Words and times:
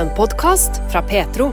En 0.00 0.08
podkast 0.16 0.70
fra 0.92 1.02
Petro. 1.02 1.52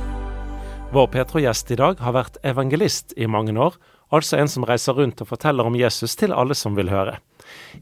Vår 0.91 1.07
Petro-gjest 1.07 1.71
i 1.71 1.75
dag 1.75 1.99
har 1.99 2.13
vært 2.15 2.37
evangelist 2.47 3.11
i 3.19 3.25
mange 3.27 3.51
år, 3.59 3.73
altså 4.07 4.37
en 4.39 4.47
som 4.47 4.63
reiser 4.63 4.95
rundt 4.95 5.19
og 5.19 5.27
forteller 5.27 5.67
om 5.67 5.75
Jesus 5.75 6.15
til 6.15 6.31
alle 6.31 6.55
som 6.55 6.77
vil 6.77 6.87
høre. 6.87 7.17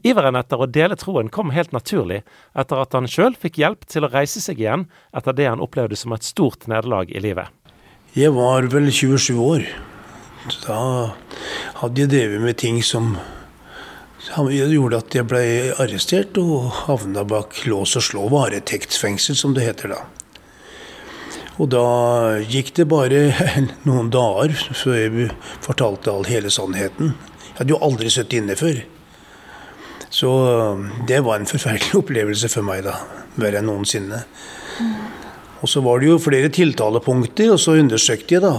Iveren 0.02 0.34
etter 0.34 0.58
å 0.58 0.66
dele 0.66 0.98
troen 0.98 1.30
kom 1.30 1.52
helt 1.54 1.70
naturlig, 1.76 2.24
etter 2.58 2.82
at 2.82 2.98
han 2.98 3.06
sjøl 3.06 3.38
fikk 3.38 3.60
hjelp 3.62 3.86
til 3.86 4.08
å 4.08 4.10
reise 4.10 4.42
seg 4.42 4.64
igjen 4.64 4.88
etter 5.14 5.38
det 5.38 5.46
han 5.46 5.62
opplevde 5.62 6.00
som 6.02 6.16
et 6.18 6.26
stort 6.26 6.66
nederlag 6.66 7.14
i 7.14 7.22
livet. 7.22 7.46
Jeg 8.18 8.34
var 8.34 8.66
vel 8.74 8.90
27 8.90 9.38
år. 9.38 9.70
Da 10.66 10.82
hadde 11.78 12.06
jeg 12.08 12.14
drevet 12.16 12.42
med 12.42 12.58
ting 12.58 12.82
som 12.82 13.14
gjorde 14.34 14.98
at 14.98 15.14
jeg 15.14 15.30
ble 15.30 15.46
arrestert 15.78 16.42
og 16.42 16.72
havna 16.88 17.22
bak 17.22 17.54
lås 17.70 17.94
og 18.02 18.08
slå, 18.10 18.28
varetektsfengsel 18.34 19.38
som 19.38 19.54
det 19.54 19.70
heter 19.70 19.94
da. 19.94 20.04
Og 21.56 21.70
da 21.72 21.86
gikk 22.44 22.74
det 22.76 22.88
bare 22.90 23.30
noen 23.88 24.10
dager 24.12 24.52
før 24.76 24.98
jeg 24.98 25.30
fortalte 25.64 26.12
all 26.12 26.28
hele 26.28 26.52
sannheten. 26.52 27.14
Jeg 27.48 27.58
hadde 27.60 27.74
jo 27.74 27.82
aldri 27.84 28.12
sittet 28.12 28.42
inne 28.42 28.58
før. 28.58 28.82
Så 30.12 30.30
det 31.08 31.22
var 31.26 31.40
en 31.40 31.48
forferdelig 31.48 31.96
opplevelse 32.02 32.50
for 32.52 32.66
meg, 32.66 32.84
da. 32.86 32.98
Verre 33.40 33.60
enn 33.60 33.70
noensinne. 33.70 34.22
Og 35.64 35.70
så 35.72 35.80
var 35.84 36.00
det 36.00 36.10
jo 36.10 36.18
flere 36.20 36.52
tiltalepunkter, 36.52 37.54
og 37.54 37.60
så 37.60 37.78
undersøkte 37.80 38.36
jeg 38.36 38.44
da 38.44 38.54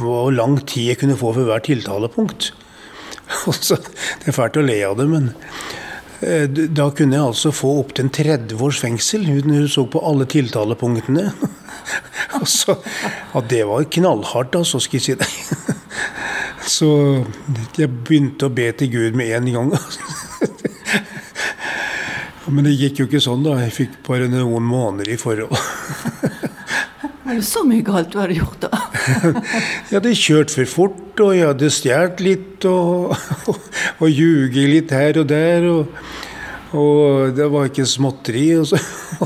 hvor 0.00 0.30
lang 0.34 0.58
tid 0.66 0.90
jeg 0.90 1.00
kunne 1.00 1.18
få 1.18 1.32
for 1.34 1.48
hver 1.48 1.62
tiltalepunkt. 1.66 2.52
Og 3.50 3.54
Så, 3.54 3.76
det 3.78 4.30
er 4.30 4.34
fælt 4.34 4.58
å 4.58 4.62
le 4.62 4.76
av 4.86 4.96
det, 4.98 5.06
men 5.10 5.30
da 6.20 6.90
kunne 6.92 7.16
jeg 7.16 7.24
altså 7.24 7.52
få 7.54 7.70
opptil 7.80 8.10
30 8.12 8.60
års 8.60 8.80
fengsel 8.82 9.22
Hun 9.24 9.68
så 9.72 9.86
på 9.88 10.02
alle 10.04 10.26
tiltalepunktene. 10.28 11.30
altså, 12.38 12.76
ja, 13.32 13.40
det 13.48 13.62
var 13.68 13.88
knallhardt, 13.96 14.58
altså, 14.60 14.80
skal 14.84 15.00
jeg 15.00 15.06
si 15.06 15.16
deg. 15.20 15.32
Så 16.70 16.88
jeg 17.78 17.88
begynte 17.88 18.46
å 18.46 18.52
be 18.52 18.68
til 18.76 18.90
Gud 18.92 19.16
med 19.18 19.32
en 19.34 19.48
gang. 19.54 19.72
Men 22.50 22.66
det 22.66 22.76
gikk 22.76 23.00
jo 23.00 23.06
ikke 23.08 23.22
sånn, 23.22 23.42
da. 23.46 23.56
Jeg 23.64 23.74
fikk 23.74 23.96
bare 24.06 24.28
noen 24.30 24.64
måneder 24.66 25.14
i 25.14 25.18
forhold. 25.20 25.56
Var 27.30 27.36
det 27.38 27.46
så 27.46 27.60
mye 27.62 27.84
galt 27.86 28.08
du 28.10 28.16
hadde 28.18 28.34
gjort, 28.40 28.64
da? 28.64 28.78
jeg 29.86 29.92
hadde 29.94 30.12
kjørt 30.18 30.50
for 30.50 30.66
fort, 30.66 31.20
og 31.22 31.28
jeg 31.30 31.46
hadde 31.46 31.68
stjålet 31.70 32.22
litt, 32.26 32.64
og, 32.66 33.12
og, 33.46 33.68
og 34.02 34.08
ljuget 34.10 34.66
litt 34.66 34.90
her 34.90 35.20
og 35.20 35.28
der. 35.30 35.66
Og, 35.70 35.92
og 36.74 37.36
det 37.36 37.46
var 37.52 37.68
ikke 37.68 37.86
småtteri. 37.86 38.42
Og 38.58 38.66
så, 38.66 38.80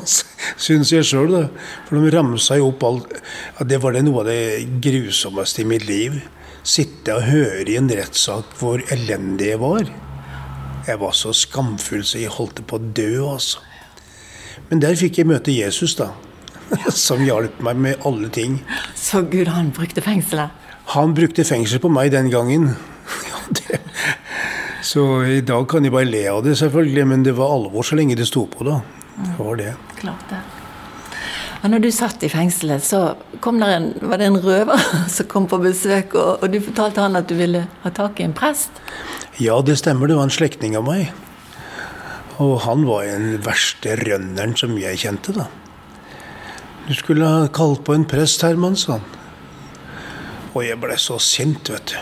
syns 0.67 0.93
jeg 0.93 1.07
sjøl, 1.09 1.33
da. 1.33 1.41
For 1.87 1.97
de 1.97 2.13
ramsa 2.13 2.59
jo 2.61 2.67
opp 2.75 2.85
alt 2.91 3.15
ja, 3.17 3.65
Det 3.73 3.81
var 3.81 3.97
det 3.97 4.05
noe 4.05 4.21
av 4.21 4.29
det 4.29 4.69
grusomste 4.85 5.65
i 5.65 5.67
mitt 5.73 5.89
liv. 5.89 6.21
Sitte 6.61 7.17
og 7.17 7.25
høre 7.31 7.65
i 7.65 7.79
en 7.81 7.89
rettssak 7.89 8.53
hvor 8.61 8.85
elendig 8.93 9.49
jeg 9.55 9.63
var. 9.65 9.89
Jeg 10.91 11.01
var 11.01 11.17
så 11.17 11.33
skamfull 11.33 12.05
så 12.05 12.21
jeg 12.21 12.37
holdt 12.37 12.67
på 12.69 12.77
å 12.77 12.93
dø, 13.01 13.11
altså. 13.33 13.65
Men 14.69 14.85
der 14.85 15.01
fikk 15.01 15.25
jeg 15.25 15.33
møte 15.33 15.57
Jesus, 15.57 15.97
da. 15.97 16.13
som 17.07 17.23
hjalp 17.25 17.61
meg 17.65 17.77
med 17.77 18.07
alle 18.09 18.29
ting. 18.33 18.59
Så 18.95 19.23
Gud, 19.31 19.49
han 19.53 19.73
brukte 19.75 20.05
fengselet? 20.05 20.51
Han 20.95 21.15
brukte 21.17 21.45
fengsel 21.49 21.81
på 21.81 21.89
meg 21.93 22.13
den 22.13 22.29
gangen. 22.33 22.75
Så 24.85 25.25
i 25.25 25.41
dag 25.41 25.65
kan 25.69 25.87
jeg 25.87 25.95
bare 25.95 26.07
le 26.11 26.27
av 26.29 26.43
det, 26.45 26.59
selvfølgelig, 26.61 27.07
men 27.09 27.23
det 27.25 27.33
var 27.39 27.55
alvor 27.55 27.87
så 27.87 27.97
lenge 27.97 28.19
det 28.19 28.27
sto 28.29 28.45
på, 28.53 28.67
da. 28.69 28.83
Det 29.17 29.33
var 29.39 29.57
det. 29.57 29.71
Klart 29.97 30.29
det. 30.29 30.43
Og 31.65 31.71
når 31.73 31.81
du 31.81 31.89
satt 31.97 32.21
i 32.27 32.29
fengselet, 32.29 32.85
så 32.85 33.15
kom 33.41 33.57
der 33.63 33.79
en, 33.79 33.87
var 34.05 34.21
det 34.21 34.29
en 34.29 34.37
røver 34.45 34.85
som 35.15 35.29
kom 35.31 35.49
på 35.49 35.59
besøk, 35.65 36.13
og, 36.21 36.45
og 36.45 36.53
du 36.53 36.61
fortalte 36.61 37.01
han 37.01 37.17
at 37.17 37.31
du 37.31 37.39
ville 37.39 37.65
ha 37.81 37.93
tak 37.97 38.21
i 38.21 38.27
en 38.29 38.37
prest? 38.37 38.83
Ja, 39.41 39.57
det 39.65 39.79
stemmer. 39.81 40.11
Det 40.11 40.19
var 40.21 40.29
en 40.29 40.37
slektning 40.37 40.77
av 40.77 40.85
meg. 40.85 41.09
Og 42.45 42.59
han 42.67 42.85
var 42.85 43.09
den 43.09 43.39
verste 43.43 43.97
rønneren 44.05 44.53
som 44.59 44.77
jeg 44.77 45.01
kjente, 45.01 45.33
da. 45.39 45.49
Du 46.85 46.93
skulle 46.95 47.25
ha 47.25 47.47
kalt 47.49 47.81
på 47.85 47.95
en 47.97 48.03
prest, 48.05 48.43
Herman, 48.45 48.75
sa 48.77 48.99
han. 48.99 49.05
Og 50.53 50.67
jeg 50.67 50.77
ble 50.83 50.97
så 51.01 51.17
sint, 51.23 51.71
vet 51.73 51.95
du. 51.95 51.97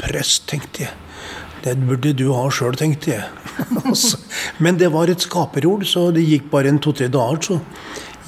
Prest, 0.00 0.46
tenkte 0.48 0.86
jeg. 0.86 0.94
Det 1.66 1.74
burde 1.82 2.14
du 2.16 2.30
ha 2.32 2.46
sjøl, 2.48 2.78
tenkte 2.80 3.12
jeg. 3.12 3.26
Men 4.64 4.78
det 4.80 4.88
var 4.94 5.12
et 5.12 5.20
skaperord, 5.20 5.84
så 5.90 6.08
det 6.16 6.24
gikk 6.24 6.48
bare 6.52 6.72
en 6.72 6.80
to-tre 6.80 7.10
dager. 7.12 7.42
Så 7.44 7.58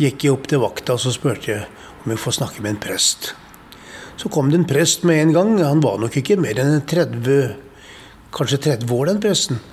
gikk 0.03 0.26
jeg 0.26 0.34
opp 0.34 0.44
til 0.50 0.60
vakta 0.60 0.99
og 0.99 1.03
så 1.03 1.15
spurte 1.15 1.54
jeg 1.54 1.65
om 2.03 2.12
jeg 2.12 2.20
får 2.20 2.37
snakke 2.37 2.65
med 2.66 2.75
en 2.75 2.82
prest. 2.84 3.32
Så 4.20 4.28
kom 4.34 4.53
det 4.53 4.60
en 4.60 4.69
prest 4.69 5.09
med 5.09 5.22
en 5.22 5.34
gang. 5.38 5.56
Han 5.62 5.81
var 5.84 5.97
nok 6.03 6.20
ikke 6.20 6.37
mer 6.43 6.60
enn 6.60 6.82
30, 6.91 7.56
kanskje 8.37 8.60
30 8.69 8.93
år, 8.93 9.09
den 9.15 9.25
presten. 9.25 9.65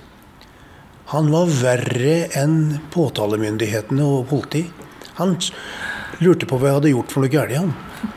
Han 1.12 1.28
var 1.34 1.52
verre 1.60 2.16
enn 2.40 2.58
påtalemyndighetene 2.94 4.08
og 4.16 4.28
politi. 4.32 4.64
Han 5.20 5.36
lurte 6.22 6.48
på 6.48 6.58
hva 6.58 6.70
jeg 6.70 6.78
hadde 6.80 6.92
gjort 6.94 7.12
for 7.12 7.24
noe 7.24 7.32
galt. 7.32 8.12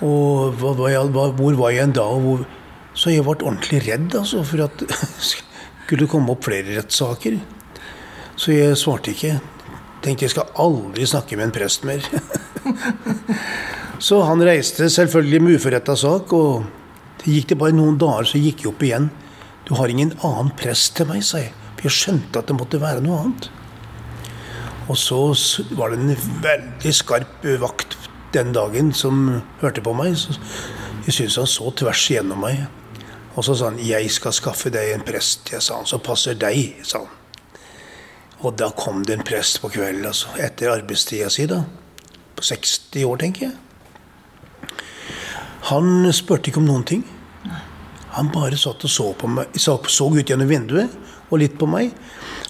Og 0.00 0.56
hva, 0.60 0.72
hva, 1.12 1.28
hvor 1.36 1.58
var 1.58 1.74
jeg 1.74 1.88
en 1.88 1.94
da? 1.96 2.06
Hvor, 2.24 2.44
så 2.96 3.12
jeg 3.12 3.24
ble 3.26 3.36
ordentlig 3.36 3.82
redd 3.86 4.16
altså, 4.16 4.42
for 4.46 4.64
at 4.64 4.84
skulle 5.28 6.08
komme 6.10 6.32
opp 6.34 6.46
flere 6.48 6.78
rettssaker. 6.78 7.38
Så 8.40 8.54
jeg 8.56 8.78
svarte 8.80 9.12
ikke. 9.12 9.36
Tenkte 10.00 10.24
jeg 10.24 10.32
skal 10.32 10.52
aldri 10.62 11.06
snakke 11.08 11.36
med 11.36 11.50
en 11.50 11.54
prest 11.54 11.84
mer. 11.84 12.04
så 14.06 14.22
han 14.24 14.44
reiste 14.46 14.88
selvfølgelig 14.88 15.42
med 15.44 15.60
uforretta 15.60 15.96
sak, 15.98 16.32
og 16.32 16.64
det 17.20 17.34
gikk 17.36 17.52
det 17.52 17.60
bare 17.60 17.76
noen 17.76 17.98
dager, 18.00 18.30
så 18.30 18.40
gikk 18.40 18.64
jeg 18.64 18.72
opp 18.72 18.84
igjen. 18.86 19.10
Du 19.68 19.74
har 19.76 19.92
ingen 19.92 20.14
annen 20.24 20.54
prest 20.56 20.96
til 20.96 21.10
meg, 21.10 21.20
sa 21.26 21.42
jeg. 21.42 21.52
For 21.76 21.88
jeg 21.88 21.96
skjønte 21.98 22.40
at 22.40 22.48
det 22.48 22.56
måtte 22.56 22.80
være 22.80 23.04
noe 23.04 23.18
annet. 23.26 23.50
Og 24.90 24.98
så 24.98 25.20
var 25.78 25.92
det 25.92 26.00
en 26.00 26.16
veldig 26.42 26.92
skarp 26.94 27.44
vakt 27.62 27.94
den 28.34 28.50
dagen 28.54 28.90
som 28.94 29.42
hørte 29.60 29.82
på 29.86 29.94
meg. 29.94 30.16
Så 30.18 30.34
jeg 31.06 31.14
syntes 31.14 31.38
han 31.38 31.50
så 31.50 31.70
tvers 31.78 32.02
igjennom 32.10 32.42
meg. 32.42 32.64
Og 33.36 33.44
så 33.46 33.54
sa 33.54 33.70
han 33.70 33.78
'Jeg 33.78 34.10
skal 34.10 34.32
skaffe 34.32 34.70
deg 34.70 34.94
en 34.94 35.06
prest', 35.06 35.52
jeg 35.52 35.62
sa 35.62 35.76
han, 35.76 35.86
'som 35.86 36.00
passer 36.00 36.34
deg', 36.34 36.74
sa 36.82 36.98
han. 36.98 37.08
Og 38.40 38.58
da 38.58 38.70
kom 38.70 39.04
det 39.04 39.18
en 39.18 39.24
prest 39.24 39.60
på 39.60 39.68
kvelden, 39.68 40.06
altså, 40.06 40.28
etter 40.38 40.70
arbeidstida 40.70 41.28
si, 41.28 41.46
da. 41.46 41.64
På 42.36 42.42
60 42.42 43.04
år, 43.04 43.16
tenker 43.16 43.46
jeg. 43.46 43.56
Han 45.62 46.12
spurte 46.12 46.48
ikke 46.48 46.58
om 46.58 46.66
noen 46.66 46.84
ting. 46.84 47.04
Han 48.16 48.30
bare 48.32 48.56
satt 48.56 48.84
og 48.84 48.90
så 48.90 49.12
på 49.12 49.26
meg, 49.26 49.46
så, 49.54 49.78
så 49.86 50.08
ut 50.10 50.26
gjennom 50.26 50.48
vinduet 50.48 50.88
og 51.30 51.40
litt 51.42 51.56
på 51.58 51.68
meg. 51.70 51.94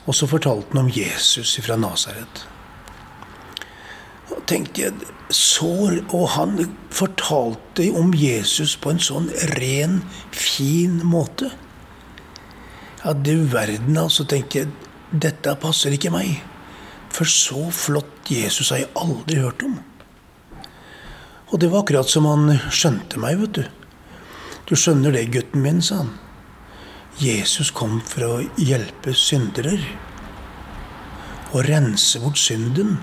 Og 0.07 0.17
så 0.17 0.29
fortalte 0.31 0.73
han 0.73 0.85
om 0.87 0.93
Jesus 0.93 1.59
fra 1.63 1.77
Nasaret. 1.81 2.45
Og 4.31 4.45
tenkte 4.49 4.87
jeg, 4.87 5.09
så, 5.31 5.71
og 6.11 6.29
han 6.35 6.57
fortalte 6.91 7.87
om 7.95 8.15
Jesus 8.17 8.75
på 8.81 8.95
en 8.95 9.03
sånn 9.03 9.29
ren, 9.55 10.01
fin 10.35 10.99
måte. 11.07 11.53
Ja, 13.05 13.15
du 13.15 13.47
verden, 13.53 13.99
altså, 13.99 14.27
tenkte 14.29 14.65
jeg. 14.65 14.73
Dette 15.11 15.57
passer 15.59 15.95
ikke 15.95 16.12
meg. 16.15 16.37
For 17.11 17.27
så 17.27 17.65
flott 17.75 18.31
Jesus 18.31 18.71
har 18.71 18.85
jeg 18.85 18.93
aldri 18.99 19.41
hørt 19.43 19.65
om. 19.67 19.79
Og 21.51 21.59
det 21.59 21.71
var 21.73 21.83
akkurat 21.83 22.11
som 22.11 22.29
han 22.31 22.61
skjønte 22.71 23.19
meg, 23.19 23.41
vet 23.41 23.57
du. 23.59 23.65
Du 24.71 24.77
skjønner 24.79 25.15
det, 25.15 25.31
gutten 25.35 25.65
min, 25.65 25.81
sa 25.83 26.05
han. 26.05 26.12
Jesus 27.20 27.70
kom 27.76 27.98
for 28.06 28.25
å 28.26 28.36
hjelpe 28.56 29.12
syndere. 29.16 29.76
Og 31.53 31.66
rense 31.66 32.20
bort 32.22 32.41
synden. 32.41 32.97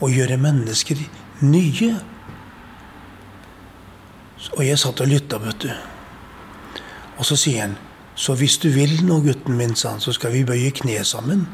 Og 0.00 0.14
gjøre 0.16 0.40
mennesker 0.40 0.98
nye. 1.44 1.92
Og 4.56 4.64
jeg 4.64 4.80
satt 4.80 5.02
og 5.04 5.10
lytta, 5.10 5.38
vet 5.42 5.66
du. 5.66 5.70
Og 7.20 7.28
så 7.28 7.36
sier 7.36 7.66
han, 7.66 7.76
så 8.16 8.34
hvis 8.36 8.58
du 8.60 8.70
vil 8.72 8.98
nå, 9.06 9.20
gutten 9.24 9.56
min, 9.56 9.76
sa 9.76 9.94
han, 9.94 10.02
så 10.02 10.12
skal 10.16 10.32
vi 10.34 10.46
bøye 10.48 10.72
kne 10.76 10.98
sammen 11.04 11.46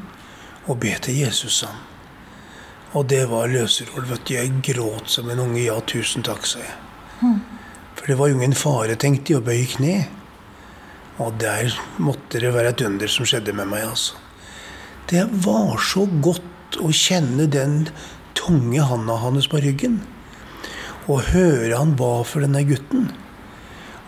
og 0.66 0.80
be 0.82 0.94
til 1.02 1.20
Jesus, 1.20 1.60
sa 1.60 1.70
han. 1.74 1.84
Og 2.96 3.08
det 3.10 3.26
var 3.28 3.50
løserord. 3.50 4.06
vet 4.08 4.24
du. 4.24 4.34
Jeg 4.34 4.52
gråt 4.64 5.10
som 5.10 5.30
en 5.30 5.42
unge. 5.42 5.60
Ja, 5.66 5.80
tusen 5.84 6.22
takk, 6.24 6.46
sa 6.46 6.62
jeg. 6.62 6.76
For 7.96 8.06
det 8.06 8.16
var 8.18 8.30
jo 8.30 8.38
ingen 8.38 8.54
fare, 8.56 8.96
tenkte 8.96 9.34
jeg, 9.34 9.42
å 9.42 9.44
bøye 9.44 9.66
kne. 9.68 9.96
Og 11.22 11.36
der 11.40 11.72
måtte 12.02 12.40
det 12.42 12.52
være 12.54 12.74
et 12.74 12.84
under 12.84 13.10
som 13.10 13.28
skjedde 13.28 13.54
med 13.56 13.70
meg, 13.70 13.86
altså. 13.88 14.18
Det 15.06 15.22
var 15.44 15.78
så 15.80 16.04
godt 16.22 16.80
å 16.82 16.90
kjenne 16.90 17.46
den 17.48 17.86
tunge 18.36 18.82
handa 18.82 19.16
hans 19.22 19.46
på 19.48 19.60
ryggen. 19.62 20.00
Og 21.06 21.28
høre 21.30 21.78
han 21.78 21.94
ba 21.98 22.18
for 22.26 22.42
denne 22.42 22.64
gutten. 22.66 23.12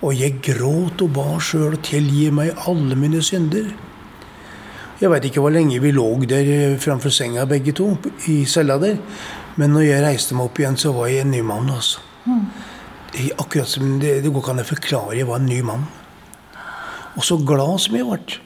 Og 0.03 0.15
jeg 0.19 0.41
gråt 0.45 1.03
og 1.03 1.13
ba 1.15 1.27
sjøl 1.43 1.79
tilgi 1.87 2.29
meg 2.35 2.59
alle 2.71 2.99
mine 2.99 3.23
synder. 3.23 3.71
Jeg 4.99 5.11
veit 5.13 5.29
ikke 5.29 5.43
hvor 5.43 5.55
lenge 5.55 5.79
vi 5.79 5.93
lå 5.95 6.07
der 6.27 6.75
framfor 6.83 7.15
senga 7.15 7.47
begge 7.47 7.73
to, 7.73 7.93
i 8.27 8.43
cella 8.51 8.79
der. 8.83 8.99
Men 9.59 9.71
når 9.75 9.87
jeg 9.87 10.03
reiste 10.03 10.35
meg 10.35 10.51
opp 10.51 10.59
igjen, 10.59 10.79
så 10.79 10.91
var 10.95 11.11
jeg 11.11 11.23
en 11.23 11.33
ny 11.35 11.43
mann. 11.47 11.71
altså. 11.71 12.03
Mm. 12.27 12.47
akkurat 13.39 13.69
som 13.69 13.99
det, 14.01 14.23
det 14.23 14.31
går 14.31 14.43
ikke 14.43 14.51
an 14.51 14.63
å 14.63 14.67
forklare. 14.67 15.17
Jeg 15.17 15.27
var 15.27 15.39
en 15.39 15.47
ny 15.47 15.63
mann. 15.63 15.87
Og 17.19 17.27
så 17.27 17.37
glad 17.43 17.81
som 17.83 17.99
jeg 17.99 18.07
ble. 18.07 18.39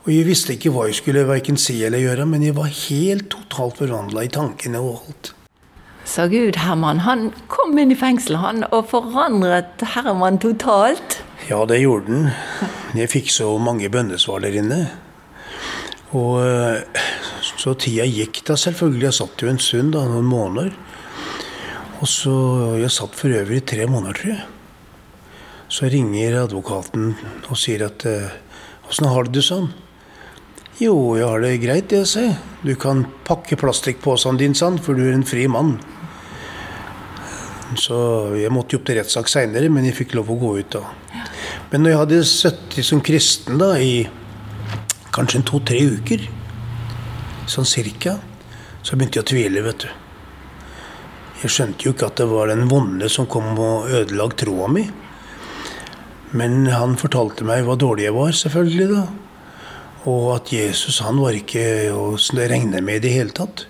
Og 0.00 0.08
jeg 0.14 0.24
visste 0.24 0.54
ikke 0.54 0.70
hva 0.72 0.86
jeg 0.88 0.96
skulle 0.96 1.26
verken 1.28 1.58
si 1.60 1.74
eller 1.84 2.00
gjøre, 2.00 2.24
men 2.30 2.46
jeg 2.46 2.56
var 2.56 2.70
helt 2.72 3.26
totalt 3.34 3.82
forvandla 3.82 4.24
i 4.24 4.30
tankene 4.32 4.80
og 4.80 5.02
alt. 5.02 5.32
Så 6.08 6.24
Gud, 6.32 6.56
Herman, 6.56 7.02
han 7.04 7.28
kom 7.52 7.76
inn 7.78 7.92
i 7.92 7.98
fengselet 7.98 8.40
han, 8.40 8.62
og 8.72 8.88
forandret 8.90 9.82
Herman 9.92 10.40
totalt. 10.40 11.20
Ja, 11.50 11.60
det 11.68 11.82
gjorde 11.82 12.08
han. 12.08 12.30
Jeg 12.96 13.12
fikk 13.12 13.28
så 13.34 13.50
mange 13.60 13.90
bønnesvar 13.92 14.40
der 14.42 14.56
inne. 14.62 14.80
Og 16.16 16.40
eh, 16.42 17.04
så 17.60 17.76
tida 17.78 18.06
gikk 18.08 18.40
da, 18.48 18.56
selvfølgelig. 18.58 19.04
Jeg 19.10 19.18
satt 19.20 19.44
jo 19.44 19.50
en 19.52 19.60
stund, 19.62 19.92
da, 19.94 20.06
noen 20.08 20.26
måneder. 20.26 20.72
Og 22.00 22.08
så 22.08 22.32
Jeg 22.80 22.90
satt 22.94 23.14
for 23.18 23.36
øvrig 23.36 23.60
tre 23.68 23.84
måneder, 23.86 24.16
tror 24.16 24.32
jeg. 24.32 24.48
Så 25.70 25.86
ringer 25.86 26.40
advokaten 26.42 27.12
og 27.46 27.58
sier 27.58 27.86
at 27.86 28.06
Åssen 28.90 29.06
har 29.06 29.28
du 29.28 29.36
det 29.38 29.44
sånn? 29.46 29.68
Jo, 30.80 30.94
jeg 31.14 31.28
har 31.28 31.42
det 31.44 31.60
greit, 31.62 31.92
jeg. 31.92 32.32
Du 32.66 32.72
kan 32.80 33.04
pakke 33.28 33.54
plastikkposen 33.60 34.38
din, 34.40 34.56
sann, 34.56 34.80
for 34.82 34.98
du 34.98 35.04
er 35.04 35.14
en 35.14 35.26
fri 35.28 35.44
mann. 35.46 35.76
Så 37.78 37.98
jeg 38.40 38.50
måtte 38.50 38.74
jo 38.74 38.80
opp 38.80 38.88
til 38.88 38.98
rettssak 38.98 39.30
seinere, 39.30 39.68
men 39.70 39.86
jeg 39.86 39.98
fikk 40.00 40.16
lov 40.18 40.32
å 40.32 40.38
gå 40.40 40.54
ut 40.58 40.72
da. 40.74 40.82
Men 41.70 41.84
når 41.84 41.92
jeg 41.92 42.00
hadde 42.00 42.22
sittet 42.26 42.88
som 42.88 43.02
kristen 43.04 43.60
da 43.60 43.74
i 43.78 44.08
kanskje 45.14 45.44
to-tre 45.46 45.84
uker, 46.00 46.24
sånn 47.50 47.68
cirka, 47.68 48.16
så 48.82 48.96
begynte 48.96 49.20
jeg 49.20 49.26
å 49.26 49.30
tvile, 49.30 49.62
vet 49.68 49.84
du. 49.84 49.90
Jeg 51.44 51.54
skjønte 51.54 51.86
jo 51.86 51.94
ikke 51.94 52.10
at 52.10 52.18
det 52.18 52.26
var 52.32 52.50
den 52.50 52.66
vonde 52.72 53.06
som 53.12 53.28
kom 53.30 53.52
og 53.54 53.86
ødela 54.00 54.26
troa 54.34 54.66
mi. 54.72 54.88
Men 56.36 56.68
han 56.70 56.94
fortalte 57.00 57.46
meg 57.46 57.64
hva 57.66 57.74
dårlig 57.80 58.06
jeg 58.06 58.14
var, 58.14 58.32
selvfølgelig, 58.38 58.88
da. 58.92 59.02
Og 60.10 60.30
at 60.36 60.52
Jesus 60.54 61.00
han 61.04 61.18
var 61.20 61.36
ikke 61.36 61.90
å 61.92 62.14
regne 62.48 62.80
med 62.80 63.00
i 63.00 63.04
det 63.04 63.14
hele 63.18 63.34
tatt. 63.36 63.66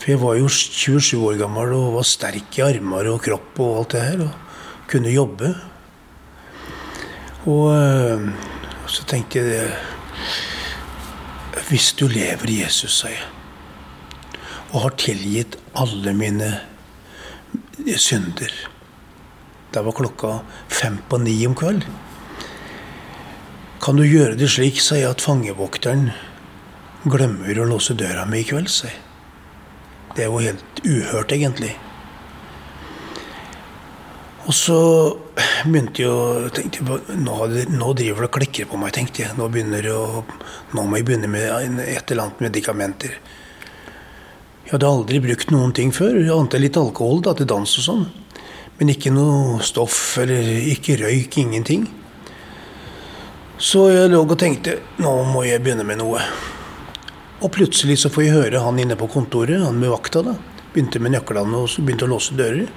For 0.00 0.14
jeg 0.14 0.20
var 0.22 0.38
jo 0.38 0.48
27 0.48 1.20
år 1.20 1.38
gammel 1.40 1.74
og 1.76 1.96
var 1.98 2.06
sterk 2.08 2.58
i 2.58 2.64
armer 2.64 3.08
og 3.12 3.20
kropp 3.24 3.60
og 3.60 3.76
alt 3.80 3.94
det 3.94 4.04
her. 4.04 4.22
Og 4.26 4.88
kunne 4.90 5.12
jobbe. 5.12 5.54
Og 7.48 7.66
øh, 7.72 8.28
så 8.86 9.04
tenkte 9.08 9.38
jeg 9.38 9.70
Hvis 11.68 11.92
du 11.92 12.08
lever 12.08 12.50
Jesus, 12.50 13.00
sa 13.00 13.08
jeg, 13.08 13.22
og 14.72 14.82
har 14.82 14.96
tilgitt 14.98 15.56
alle 15.78 16.12
mine 16.14 16.48
synder 17.96 18.50
Da 19.74 19.82
var 19.86 19.94
klokka 19.94 20.40
fem 20.80 20.98
på 21.08 21.20
ni 21.20 21.36
om 21.46 21.54
kveld. 21.58 21.84
Kan 23.80 24.00
du 24.00 24.04
gjøre 24.04 24.36
det 24.40 24.50
slik, 24.52 24.80
sier 24.80 25.04
jeg, 25.04 25.14
at 25.14 25.24
fangevokteren 25.24 26.10
glemmer 27.08 27.60
å 27.60 27.68
låse 27.68 27.96
døra 27.96 28.26
mi 28.28 28.42
i 28.42 28.48
kveld, 28.48 28.68
sier. 28.72 28.96
Det 30.16 30.26
er 30.26 30.28
jo 30.28 30.42
helt 30.42 30.82
uhørt, 30.84 31.32
egentlig. 31.32 31.72
Og 34.48 34.56
så 34.56 34.78
begynte 35.62 36.02
jeg 36.02 36.10
å 36.10 36.48
tenke 36.54 36.82
nå, 37.14 37.34
nå 37.70 37.90
driver 37.94 38.24
det 38.24 38.30
og 38.30 38.36
klikker 38.38 38.68
på 38.70 38.80
meg, 38.80 38.94
tenkte 38.96 39.22
jeg. 39.22 39.36
Nå, 39.38 39.46
å, 39.46 40.24
nå 40.74 40.86
må 40.86 40.98
jeg 40.98 41.06
begynne 41.06 41.30
med 41.30 41.80
et 41.84 42.10
eller 42.10 42.26
annet 42.26 42.42
medikamenter. 42.48 43.14
Jeg 44.64 44.74
hadde 44.74 44.90
aldri 44.90 45.20
brukt 45.22 45.52
noen 45.54 45.72
ting 45.76 45.92
før, 45.94 46.18
annet 46.18 46.56
enn 46.56 46.64
litt 46.66 46.80
alkohol 46.80 47.22
da, 47.26 47.36
til 47.38 47.48
dans 47.50 47.78
og 47.80 47.86
sånn. 47.86 48.04
Men 48.80 48.94
ikke 48.94 49.12
noe 49.12 49.60
stoff 49.60 50.16
eller 50.22 50.46
ikke 50.72 50.96
røyk, 51.02 51.36
ingenting. 51.42 51.84
Så 53.60 53.90
jeg 53.92 54.08
lå 54.08 54.22
og 54.24 54.38
tenkte 54.40 54.78
nå 55.04 55.10
må 55.28 55.44
jeg 55.44 55.60
begynne 55.60 55.84
med 55.84 56.00
noe. 56.00 56.22
Og 57.44 57.52
plutselig 57.52 57.98
så 58.00 58.10
får 58.12 58.24
jeg 58.24 58.36
høre 58.38 58.62
han 58.64 58.80
inne 58.80 58.96
på 58.96 59.08
kontoret, 59.12 59.60
han 59.60 59.76
med 59.76 59.92
vakta, 59.92 60.24
da. 60.24 60.32
Begynte 60.72 61.00
med 61.02 61.12
nøklene 61.12 61.60
og 61.60 61.76
begynte 61.76 62.08
å 62.08 62.12
låse 62.14 62.36
dører. 62.38 62.70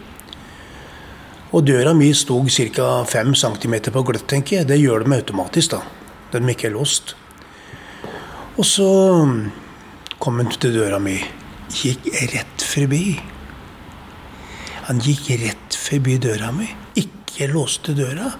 Og 1.55 1.63
døra 1.63 1.93
mi 1.95 2.11
sto 2.17 2.41
ca. 2.51 2.87
5 3.07 3.35
cm 3.39 3.75
på 3.93 4.03
gløtt, 4.03 4.27
tenker 4.27 4.59
jeg. 4.59 4.67
Det 4.67 4.79
gjør 4.81 5.05
de 5.05 5.15
automatisk, 5.15 5.77
da. 5.77 5.83
Den 6.35 6.51
ikke 6.51 6.67
er 6.67 6.75
låst. 6.75 7.15
Og 8.57 8.65
så 8.67 8.89
kom 10.19 10.41
hun 10.41 10.51
til 10.51 10.75
døra 10.75 10.99
mi. 10.99 11.15
Gikk 11.71 12.11
rett 12.33 12.67
forbi. 12.73 13.32
Han 14.87 14.99
gikk 15.03 15.29
rett 15.39 15.77
forbi 15.79 16.17
døra 16.21 16.51
mi. 16.55 16.67
Ikke 16.99 17.47
låste 17.51 17.95
døra. 17.95 18.31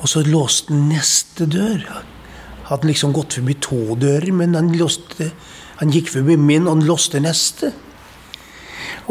Og 0.00 0.08
så 0.08 0.24
låste 0.24 0.72
han 0.72 0.88
neste 0.92 1.46
dør. 1.50 1.84
Hadde 2.70 2.88
liksom 2.88 3.12
gått 3.12 3.36
forbi 3.38 3.58
to 3.60 3.96
dører, 4.00 4.32
men 4.32 4.56
han, 4.56 4.72
låste, 4.80 5.30
han 5.80 5.92
gikk 5.92 6.08
forbi 6.14 6.38
min, 6.40 6.64
og 6.64 6.78
han 6.78 6.86
låste 6.88 7.20
neste. 7.20 7.72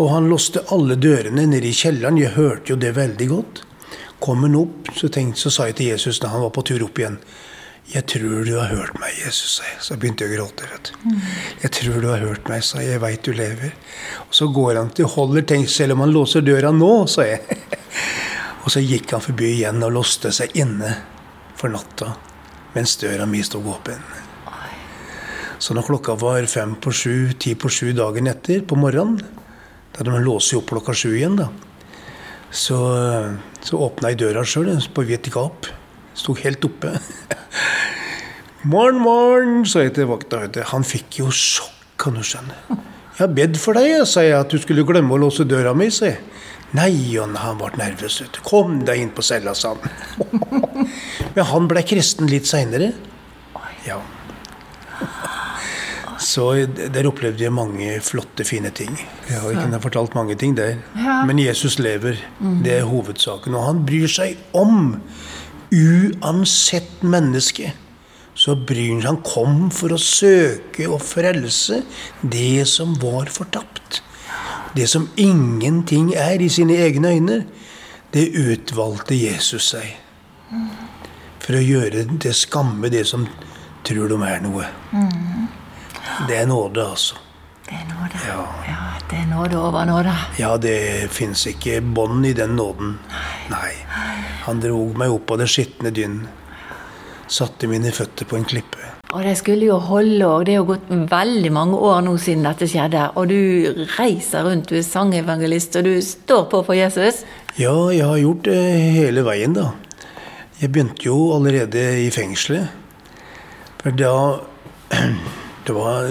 Og 0.02 0.10
han 0.10 0.30
låste 0.32 0.66
alle 0.74 0.98
dørene 0.98 1.46
nede 1.50 1.70
i 1.70 1.78
kjelleren. 1.78 2.18
Jeg 2.18 2.34
hørte 2.40 2.74
jo 2.74 2.82
det 2.82 2.96
veldig 2.98 3.30
godt. 3.30 3.64
Kom 4.24 4.46
han 4.48 4.58
opp, 4.58 4.90
så, 4.98 5.12
tenkte, 5.14 5.46
så 5.46 5.54
sa 5.54 5.70
jeg 5.70 5.78
til 5.78 5.92
Jesus 5.94 6.22
da 6.24 6.34
han 6.34 6.42
var 6.46 6.54
på 6.56 6.66
tur 6.66 6.86
opp 6.88 7.02
igjen 7.02 7.20
Jeg 7.92 8.08
tror 8.08 8.46
du 8.48 8.54
har 8.56 8.72
hørt 8.72 8.96
meg, 9.02 9.12
Jesus, 9.20 9.58
sa 9.58 9.66
jeg. 9.68 9.80
Så 9.84 9.98
begynte 10.00 10.24
jeg 10.24 10.32
å 10.32 10.38
gråte. 10.38 10.68
vet 10.72 10.90
du. 10.90 11.16
Jeg 11.66 11.72
tror 11.78 12.00
du 12.00 12.08
har 12.08 12.24
hørt 12.24 12.48
meg, 12.50 12.64
sa 12.64 12.80
jeg. 12.80 12.96
Jeg 12.96 13.04
veit 13.04 13.24
du 13.28 13.34
lever. 13.36 13.74
Og 14.24 14.38
så 14.40 14.48
går 14.56 14.80
han 14.80 14.92
til 14.96 15.10
holder, 15.12 15.44
tenk, 15.52 15.68
selv 15.70 15.98
om 15.98 16.06
han 16.06 16.14
låser 16.16 16.46
døra 16.48 16.72
nå, 16.72 16.94
sa 17.12 17.28
jeg. 17.28 17.60
Og 18.64 18.72
så 18.72 18.80
gikk 18.80 19.12
han 19.12 19.24
forbi 19.24 19.58
igjen 19.58 19.84
og 19.84 19.92
låste 19.92 20.32
seg 20.32 20.56
inne 20.56 20.94
for 21.60 21.74
natta 21.74 22.14
mens 22.74 22.96
døra 22.98 23.28
mi 23.30 23.44
sto 23.44 23.60
åpen. 23.60 24.00
Så 25.60 25.76
når 25.76 25.86
klokka 25.88 26.16
var 26.20 26.48
fem 26.50 26.74
på 26.82 26.92
sju, 26.92 27.34
ti 27.40 27.54
på 27.56 27.70
sju 27.70 27.92
dagen 27.96 28.28
etter, 28.28 28.64
på 28.66 28.76
morgenen, 28.80 29.20
da 29.94 30.08
de 30.08 30.24
låser 30.24 30.60
opp 30.60 30.72
klokka 30.72 30.96
sju 30.98 31.12
igjen, 31.14 31.38
da, 31.38 31.52
så, 32.50 32.80
så 33.62 33.80
åpna 33.86 34.12
jeg 34.12 34.24
døra 34.24 34.44
sjøl 34.48 34.74
på 34.96 35.06
vidt 35.08 35.30
gap. 35.34 35.70
Sto 36.14 36.34
helt 36.38 36.66
oppe. 36.66 36.94
'Morn, 38.64 39.00
morn', 39.04 39.66
sa 39.68 39.84
jeg 39.84 39.96
til 39.98 40.08
vakta. 40.08 40.46
Han 40.72 40.86
fikk 40.88 41.20
jo 41.20 41.32
sjokk, 41.32 41.74
kan 42.00 42.16
du 42.16 42.24
skjønne. 42.24 42.56
'Jeg 42.70 43.20
har 43.20 43.34
bedt 43.36 43.58
for 43.60 43.74
deg', 43.78 44.06
sa 44.08 44.22
jeg, 44.24 44.40
'at 44.40 44.50
du 44.50 44.58
skulle 44.58 44.86
glemme 44.88 45.12
å 45.14 45.20
låse 45.20 45.44
døra 45.44 45.74
mi', 45.76 45.92
sa 45.92 46.06
jeg. 46.06 46.20
Nei, 46.74 47.18
han 47.18 47.58
ble 47.58 47.70
nervøs. 47.78 48.22
vet 48.22 48.32
du. 48.34 48.40
'Kom 48.42 48.86
deg 48.86 49.00
inn 49.00 49.12
på 49.12 49.22
cella', 49.22 49.54
sa 49.54 49.76
han. 49.76 49.90
Men 51.36 51.46
han 51.46 51.68
ble 51.68 51.84
kristen 51.84 52.28
litt 52.28 52.48
seinere. 52.48 52.94
Ja. 53.86 54.00
Så 56.24 56.66
der 56.94 57.08
opplevde 57.10 57.44
jeg 57.44 57.52
mange 57.52 58.00
flotte, 58.02 58.46
fine 58.48 58.70
ting. 58.72 58.96
Jeg 59.30 59.42
har 59.42 59.52
ikke 59.52 59.82
fortalt 59.82 60.16
mange 60.16 60.36
ting 60.40 60.56
der. 60.56 60.78
Men 61.28 61.40
Jesus 61.40 61.80
lever. 61.80 62.16
Det 62.64 62.78
er 62.80 62.88
hovedsaken. 62.88 63.54
Og 63.56 63.66
han 63.68 63.86
bryr 63.86 64.08
seg 64.08 64.38
om. 64.54 65.02
Uansett 65.74 67.02
menneske. 67.02 67.74
Så 68.36 68.56
bryr 68.56 68.94
han 68.94 69.02
Han 69.06 69.22
kom 69.26 69.72
for 69.72 69.94
å 69.94 69.98
søke 70.02 70.88
og 70.90 71.02
frelse 71.06 71.84
det 72.22 72.66
som 72.70 72.94
var 73.02 73.30
fortapt. 73.34 74.02
Det 74.74 74.88
som 74.90 75.10
ingenting 75.16 76.14
er 76.18 76.42
i 76.42 76.50
sine 76.50 76.78
egne 76.82 77.14
øyne, 77.14 77.44
det 78.14 78.32
utvalgte 78.34 79.18
Jesus 79.18 79.74
seg. 79.74 79.98
For 81.44 81.58
å 81.58 81.62
gjøre 81.62 82.08
det 82.22 82.34
skamme 82.38 82.90
det 82.90 83.06
som 83.10 83.28
tror 83.86 84.10
de 84.10 84.18
er 84.26 84.42
noe. 84.42 84.66
Det 86.28 86.40
er 86.40 86.50
nåde, 86.50 86.86
altså. 86.90 87.22
Det 87.68 87.78
er 87.78 87.86
nåde. 87.90 88.26
Ja. 88.28 88.42
ja 88.68 88.82
det 89.10 89.22
er 89.22 89.30
nåde 89.30 89.62
over 89.62 89.86
nåde. 89.86 90.14
Ja, 90.40 90.58
det 90.58 91.10
fins 91.14 91.46
ikke 91.50 91.82
bånd 91.82 92.26
i 92.26 92.34
den 92.38 92.58
nåden. 92.58 92.98
Nei. 93.14 93.33
Han 94.46 94.62
drog 94.64 94.98
meg 95.00 95.14
opp 95.14 95.32
av 95.34 95.44
det 95.44 95.50
skitne 95.52 95.92
dynn. 95.96 96.24
Satte 97.32 97.70
mine 97.72 97.94
føtter 97.96 98.28
på 98.28 98.38
en 98.38 98.48
klippe. 98.48 98.80
Og 99.14 99.22
det 99.24 99.36
skulle 99.38 99.68
jo 99.68 99.78
holde, 99.78 100.26
og 100.26 100.48
det 100.48 100.56
er 100.56 100.60
jo 100.60 100.70
gått 100.72 100.90
veldig 100.90 101.52
mange 101.54 101.78
år 101.78 102.02
nå 102.06 102.16
siden 102.22 102.48
dette 102.48 102.68
skjedde. 102.70 103.06
Og 103.20 103.30
du 103.30 103.86
reiser 103.98 104.48
rundt, 104.48 104.72
du 104.72 104.80
er 104.80 104.88
sangevangelist, 104.88 105.78
og 105.80 105.86
du 105.88 105.94
står 106.04 106.48
på 106.52 106.64
for 106.66 106.78
Jesus. 106.78 107.22
Ja, 107.60 107.76
jeg 107.94 108.08
har 108.10 108.20
gjort 108.24 108.50
det 108.50 108.60
hele 108.98 109.24
veien, 109.28 109.54
da. 109.56 109.70
Jeg 110.60 110.74
begynte 110.74 111.06
jo 111.06 111.20
allerede 111.36 111.86
i 112.02 112.10
fengselet. 112.14 112.68
For 113.84 113.96
da 113.96 114.16
Det 115.64 115.72
var 115.72 116.10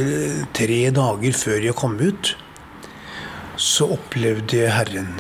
tre 0.57 0.77
dager 0.97 1.35
før 1.37 1.65
jeg 1.67 1.77
kom 1.77 1.99
ut, 2.01 2.31
så 3.61 3.91
opplevde 3.93 4.63
jeg 4.63 4.73
Herren. 4.73 5.11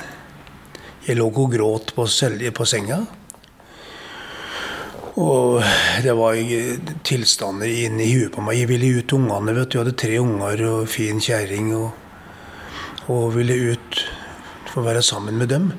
Jeg 1.06 1.18
lå 1.18 1.26
og 1.30 1.50
gråt 1.52 1.94
på, 1.96 2.06
på 2.06 2.68
senga. 2.68 3.00
Og 5.22 5.58
det 6.02 6.12
var 6.16 6.38
tilstander 7.04 7.68
inni 7.68 8.12
huet 8.14 8.32
på 8.32 8.44
meg. 8.44 8.60
Jeg 8.62 8.70
ville 8.70 8.94
ut 9.00 9.16
ungene. 9.18 9.56
vet 9.56 9.68
du. 9.70 9.78
Jeg 9.78 9.84
hadde 9.84 9.98
tre 9.98 10.20
unger 10.22 10.64
og 10.70 10.88
fin 10.88 11.20
kjerring. 11.20 11.74
Og 11.76 11.90
og 13.10 13.32
ville 13.34 13.56
ut 13.72 14.02
for 14.70 14.82
å 14.82 14.86
være 14.86 15.02
sammen 15.04 15.38
med 15.40 15.50
dem. 15.50 15.72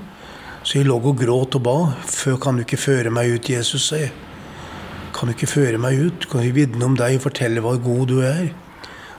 Så 0.64 0.80
jeg 0.80 0.88
lå 0.88 0.98
og 1.00 1.20
gråt 1.20 1.56
og 1.58 1.64
ba. 1.66 1.78
Før 2.08 2.40
kan 2.42 2.58
du 2.58 2.64
ikke 2.64 2.80
føre 2.80 3.12
meg 3.14 3.32
ut, 3.36 3.50
Jesus, 3.52 3.90
sa 3.90 4.00
jeg. 4.02 4.12
Kan 5.16 5.30
du 5.30 5.36
ikke 5.36 5.52
føre 5.52 5.80
meg 5.80 6.00
ut? 6.00 6.28
Kan 6.32 6.44
vi 6.44 6.54
vitne 6.56 6.88
om 6.88 6.98
deg 7.00 7.20
og 7.20 7.26
fortelle 7.28 7.64
hvor 7.64 7.80
god 7.84 8.06
du 8.12 8.18
er? 8.26 8.52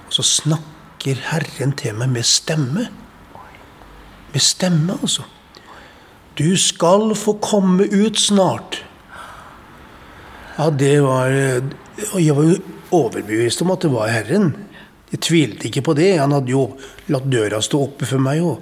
Og 0.04 0.12
så 0.16 0.24
snakker 0.26 1.20
Herren 1.30 1.74
til 1.78 1.96
meg 1.96 2.12
med 2.12 2.28
stemme. 2.28 2.88
Med 4.34 4.42
stemme, 4.42 4.98
altså. 5.00 5.26
Du 6.38 6.56
skal 6.58 7.14
få 7.18 7.36
komme 7.42 7.86
ut 7.90 8.18
snart. 8.18 8.82
Ja, 10.56 10.70
det 10.70 10.96
var 11.02 11.30
Og 12.12 12.20
jeg 12.22 12.34
var 12.36 12.48
jo 12.48 12.56
overbevist 12.94 13.62
om 13.62 13.70
at 13.74 13.82
det 13.82 13.92
var 13.92 14.10
Herren. 14.10 14.54
Jeg 15.12 15.20
tvilte 15.20 15.68
ikke 15.68 15.82
på 15.82 15.94
det. 15.94 16.18
Han 16.18 16.34
hadde 16.34 16.50
jo 16.50 16.66
latt 17.08 17.26
døra 17.30 17.62
stå 17.62 17.80
oppe 17.86 18.06
for 18.06 18.22
meg. 18.22 18.42
og 18.42 18.60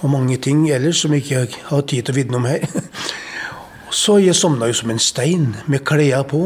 og 0.00 0.08
mange 0.08 0.38
ting 0.40 0.62
ellers 0.72 1.02
som 1.02 1.12
jeg 1.12 1.26
ikke 1.26 1.66
har 1.68 1.82
tid 1.88 2.06
til 2.06 2.14
å 2.14 2.16
vitne 2.16 2.38
om 2.40 2.48
her. 2.48 2.64
Så 4.00 4.20
jeg 4.22 4.36
sovna 4.38 4.68
jo 4.70 4.76
som 4.78 4.92
en 4.92 5.02
stein, 5.02 5.48
med 5.66 5.82
klærne 5.84 6.22
på 6.30 6.40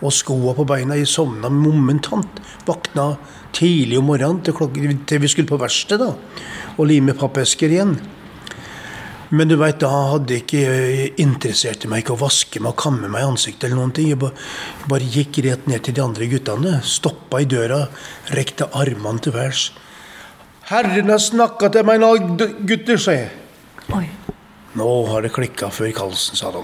og 0.00 0.14
skoa 0.16 0.54
på 0.56 0.64
beina. 0.66 0.96
Jeg 0.96 1.10
sovna 1.12 1.50
momentant. 1.52 2.40
Vakna 2.66 3.10
tidlig 3.54 3.98
om 4.00 4.08
morgenen 4.08 4.40
til, 4.42 4.56
klokken, 4.56 5.02
til 5.06 5.20
vi 5.22 5.30
skulle 5.30 5.50
på 5.50 5.60
verksted 5.60 6.02
og 6.06 6.86
lime 6.88 7.14
pappesker 7.16 7.72
igjen. 7.72 7.98
Men 9.30 9.50
du 9.50 9.56
veit, 9.58 9.80
da 9.82 9.90
hadde 10.12 10.36
ikke 10.38 10.60
interessert 11.22 11.86
meg 11.90 12.04
ikke 12.04 12.14
å 12.14 12.20
vaske 12.20 12.60
meg 12.62 12.74
og 12.74 12.78
kamme 12.78 13.08
meg 13.10 13.24
i 13.24 13.30
ansiktet 13.32 13.66
eller 13.66 13.80
noen 13.80 13.94
ting. 13.96 14.12
Jeg 14.12 14.20
bare, 14.20 15.08
gikk 15.16 15.40
rett 15.46 15.66
ned 15.66 15.82
til 15.82 15.96
de 15.96 16.04
andre 16.04 16.28
guttene, 16.30 16.76
stoppa 16.86 17.40
i 17.42 17.48
døra, 17.50 17.80
rekte 18.36 18.68
armene 18.78 19.24
til 19.24 19.34
værs. 19.34 19.70
Herren 20.70 21.10
har 21.10 21.22
snakka 21.22 21.70
til 21.74 21.86
meg 21.86 22.02
nå, 22.02 22.12
gutter, 22.66 23.00
sa 23.02 23.16
jeg. 23.16 23.32
Oi. 23.94 24.04
Nå 24.76 24.90
har 25.10 25.24
det 25.24 25.32
klikka 25.34 25.70
før 25.74 25.90
Karlsen, 25.96 26.38
sa 26.38 26.52
de. 26.54 26.62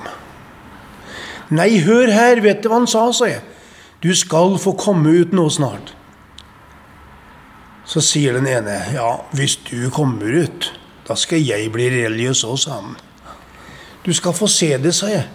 Nei, 1.55 1.81
hør 1.85 2.11
her, 2.15 2.43
vet 2.45 2.63
du 2.63 2.71
hva 2.71 2.81
han 2.81 2.91
sa, 2.91 3.09
sa 3.15 3.31
jeg. 3.31 3.43
Du 4.03 4.11
skal 4.19 4.57
få 4.59 4.75
komme 4.79 5.11
ut 5.23 5.35
nå 5.35 5.49
snart. 5.55 5.95
Så 7.87 8.03
sier 8.05 8.39
den 8.39 8.47
ene, 8.51 8.79
ja, 8.95 9.17
hvis 9.35 9.59
du 9.67 9.91
kommer 9.95 10.31
ut, 10.45 10.71
da 11.07 11.17
skal 11.19 11.43
jeg 11.43 11.71
bli 11.75 11.89
religiøs 11.91 12.45
òg, 12.47 12.59
sa 12.59 12.79
han. 12.81 12.97
Du 14.05 14.13
skal 14.15 14.35
få 14.35 14.49
se 14.51 14.71
det, 14.83 14.95
sa 14.95 15.11
jeg. 15.11 15.27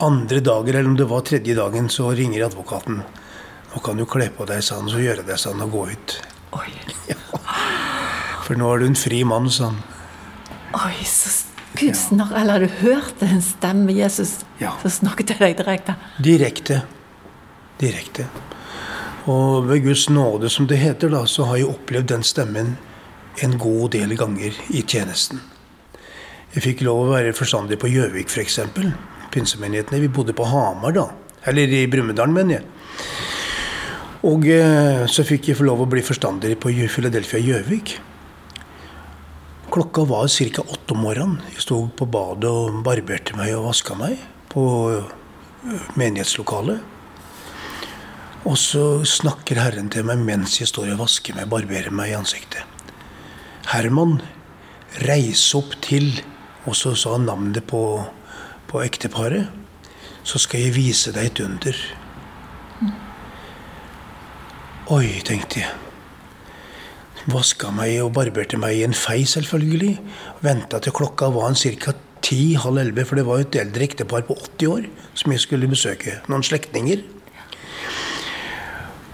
Andre 0.00 0.40
dager, 0.40 0.74
eller 0.78 0.88
om 0.88 0.96
det 0.96 1.08
var 1.08 1.24
tredje 1.28 1.54
dagen, 1.56 1.88
så 1.92 2.10
ringer 2.16 2.46
advokaten. 2.46 3.02
Nå 3.70 3.82
kan 3.84 4.00
du 4.00 4.06
kle 4.08 4.30
på 4.36 4.46
deg, 4.48 4.62
sa 4.64 4.80
han, 4.80 4.88
så 4.90 5.00
gjøre 5.00 5.24
det 5.28 5.36
sånn 5.40 5.60
og 5.64 5.72
gå 5.74 5.84
ut. 5.92 6.16
Oi. 6.56 6.68
For 8.46 8.58
nå 8.58 8.72
er 8.72 8.82
du 8.82 8.88
en 8.88 8.98
fri 8.98 9.22
mann, 9.28 9.50
sa 9.52 9.70
han. 9.70 9.80
Oi, 10.80 10.96
så 11.04 11.30
Gud 11.78 11.94
snak, 11.94 12.32
Eller 12.34 12.64
du 12.64 12.72
hørte 12.80 13.28
en 13.28 13.42
stemme, 13.42 13.92
Jesus, 13.94 14.40
Ja. 14.58 14.72
som 14.82 14.90
snakket 14.90 15.26
til 15.30 15.38
deg 15.38 15.56
direkte? 15.56 15.94
Direkte. 16.18 16.82
Direkte. 17.78 18.26
Og 19.30 19.68
ved 19.68 19.84
Guds 19.84 20.08
nåde, 20.10 20.50
som 20.50 20.66
det 20.66 20.80
heter, 20.80 21.08
da, 21.08 21.24
så 21.26 21.44
har 21.44 21.56
jeg 21.60 21.68
opplevd 21.70 22.08
den 22.10 22.22
stemmen 22.26 22.76
en 23.44 23.56
god 23.58 23.94
del 23.94 24.14
ganger 24.18 24.56
i 24.74 24.82
tjenesten. 24.82 25.40
Jeg 26.50 26.64
fikk 26.64 26.82
lov 26.82 27.04
å 27.04 27.10
være 27.12 27.34
forstander 27.36 27.78
på 27.78 27.90
Gjøvik, 27.92 28.30
f.eks. 28.30 28.58
Pinsemenighetene. 29.30 30.00
Vi 30.02 30.10
bodde 30.10 30.34
på 30.34 30.48
Hamar, 30.50 30.94
da. 30.96 31.06
Eller 31.46 31.70
i 31.70 31.84
Brumunddal, 31.90 32.32
mener 32.34 32.58
jeg. 32.58 32.64
Og 34.26 34.44
eh, 34.52 35.06
så 35.08 35.24
fikk 35.24 35.48
jeg 35.48 35.60
få 35.60 35.64
lov 35.68 35.84
å 35.84 35.88
bli 35.88 36.02
forstander 36.04 36.56
på 36.60 36.72
Philadelphia 36.92 37.40
Gjøvik. 37.40 37.94
Klokka 39.70 40.02
var 40.10 40.26
ca. 40.26 40.64
åtte 40.66 40.96
om 40.96 41.04
morgenen. 41.06 41.38
Jeg 41.54 41.62
sto 41.62 41.78
på 41.96 42.08
badet 42.10 42.50
og 42.50 42.82
barberte 42.84 43.38
meg 43.38 43.54
og 43.54 43.68
vaska 43.70 43.94
meg 43.94 44.18
på 44.50 44.64
eh, 44.98 45.86
menighetslokalet. 45.94 46.82
Og 48.50 48.56
så 48.58 49.04
snakker 49.06 49.60
Herren 49.60 49.88
til 49.92 50.04
meg 50.08 50.18
mens 50.24 50.58
jeg 50.58 50.68
står 50.68 50.94
og 50.96 51.04
vasker 51.04 51.36
meg, 51.38 51.48
barberer 51.52 51.94
meg 51.94 52.10
i 52.10 52.18
ansiktet. 52.18 52.79
Herman, 53.70 54.18
reis 55.06 55.44
opp 55.54 55.76
til 55.84 56.08
Og 56.66 56.74
så 56.74 56.90
sa 56.98 57.14
han 57.14 57.28
navnet 57.28 57.64
på, 57.70 57.80
på 58.68 58.80
ekteparet. 58.82 59.46
Så 60.26 60.38
skal 60.42 60.66
jeg 60.66 60.74
vise 60.76 61.12
deg 61.14 61.30
et 61.30 61.40
under. 61.40 61.78
Oi, 64.92 65.06
tenkte 65.24 65.62
jeg. 65.62 65.70
Vaska 67.32 67.70
meg 67.72 67.94
og 68.04 68.12
barberte 68.18 68.60
meg 68.60 68.76
i 68.76 68.84
en 68.84 68.96
fei, 68.96 69.22
selvfølgelig. 69.24 69.94
Venta 70.44 70.82
til 70.84 70.94
klokka 70.96 71.30
var 71.32 71.56
ca. 71.56 71.94
ti-halv 72.20 72.82
elleve, 72.82 73.06
for 73.08 73.16
det 73.16 73.26
var 73.26 73.40
et 73.40 73.56
eldre 73.56 73.86
ektepar 73.88 74.26
på 74.28 74.36
80 74.36 74.68
år 74.68 74.86
som 75.14 75.32
jeg 75.32 75.40
skulle 75.46 75.70
besøke. 75.70 76.18
Noen 76.28 76.44
slektninger. 76.44 77.06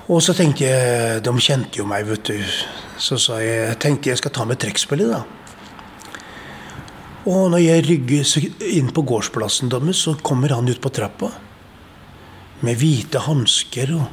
Og 0.06 0.22
så 0.22 0.36
tenkte 0.38 0.68
jeg 0.68 1.22
De 1.26 1.32
kjente 1.42 1.80
jo 1.80 1.86
meg, 1.88 2.06
vet 2.06 2.28
du. 2.30 2.38
Så 3.02 3.18
sa 3.20 3.40
jeg 3.42 3.74
tenkte 3.82 4.12
jeg 4.12 4.20
skal 4.20 4.34
ta 4.34 4.46
med 4.46 4.60
trekkspillet, 4.62 5.10
da. 5.10 5.24
Og 7.26 7.50
når 7.50 7.58
jeg 7.58 7.84
rygger 7.88 8.68
inn 8.70 8.92
på 8.94 9.02
gårdsplassen 9.02 9.70
deres, 9.72 10.04
så 10.06 10.14
kommer 10.22 10.54
han 10.54 10.68
ut 10.70 10.78
på 10.80 10.92
trappa. 10.94 11.32
Med 12.62 12.78
hvite 12.78 13.24
hansker 13.26 13.90
og, 13.96 14.06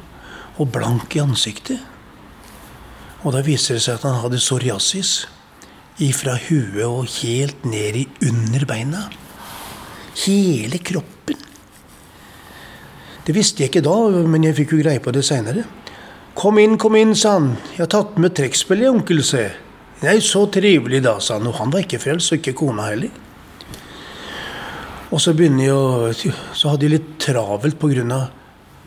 og 0.58 0.72
blank 0.74 1.14
i 1.14 1.22
ansiktet. 1.22 1.78
Og 3.22 3.32
da 3.36 3.44
viser 3.46 3.78
det 3.78 3.84
seg 3.86 4.00
at 4.00 4.08
han 4.08 4.18
hadde 4.24 4.42
psoriasis. 4.42 5.12
Ifra 6.02 6.34
huet 6.48 6.82
og 6.88 7.06
helt 7.20 7.62
ned 7.70 8.00
i 8.02 8.04
under 8.26 8.66
beina. 8.66 9.06
Hele 10.26 10.82
kroppen. 10.82 11.38
Det 13.24 13.32
visste 13.32 13.62
jeg 13.62 13.70
ikke 13.70 13.86
da, 13.86 13.94
men 14.26 14.42
jeg 14.44 14.58
fikk 14.58 14.74
jo 14.74 14.82
greie 14.82 15.00
på 15.00 15.14
det 15.14 15.22
seinere. 15.24 15.62
Kom 16.34 16.58
inn, 16.58 16.78
kom 16.78 16.96
inn, 16.98 17.14
sa 17.14 17.36
han. 17.36 17.52
Jeg 17.76 17.84
har 17.84 17.90
tatt 17.94 18.16
med 18.18 18.34
trekkspillet, 18.34 18.90
onkel, 18.90 19.22
se. 19.26 19.44
Nei, 20.02 20.16
så 20.20 20.44
trivelig, 20.50 21.00
da, 21.04 21.18
sa 21.22 21.38
han. 21.38 21.46
Og 21.46 21.60
han 21.60 21.70
var 21.70 21.84
ikke 21.84 22.00
frelst, 22.02 22.34
og 22.34 22.40
ikke 22.40 22.56
kona 22.58 22.88
heller. 22.90 23.12
Og 25.14 25.22
så 25.22 25.34
begynner 25.36 25.68
jeg 25.68 25.74
å 25.78 26.32
Så 26.58 26.72
hadde 26.72 26.88
jeg 26.88 26.94
litt 26.96 27.10
travelt 27.22 27.84
av 27.84 28.30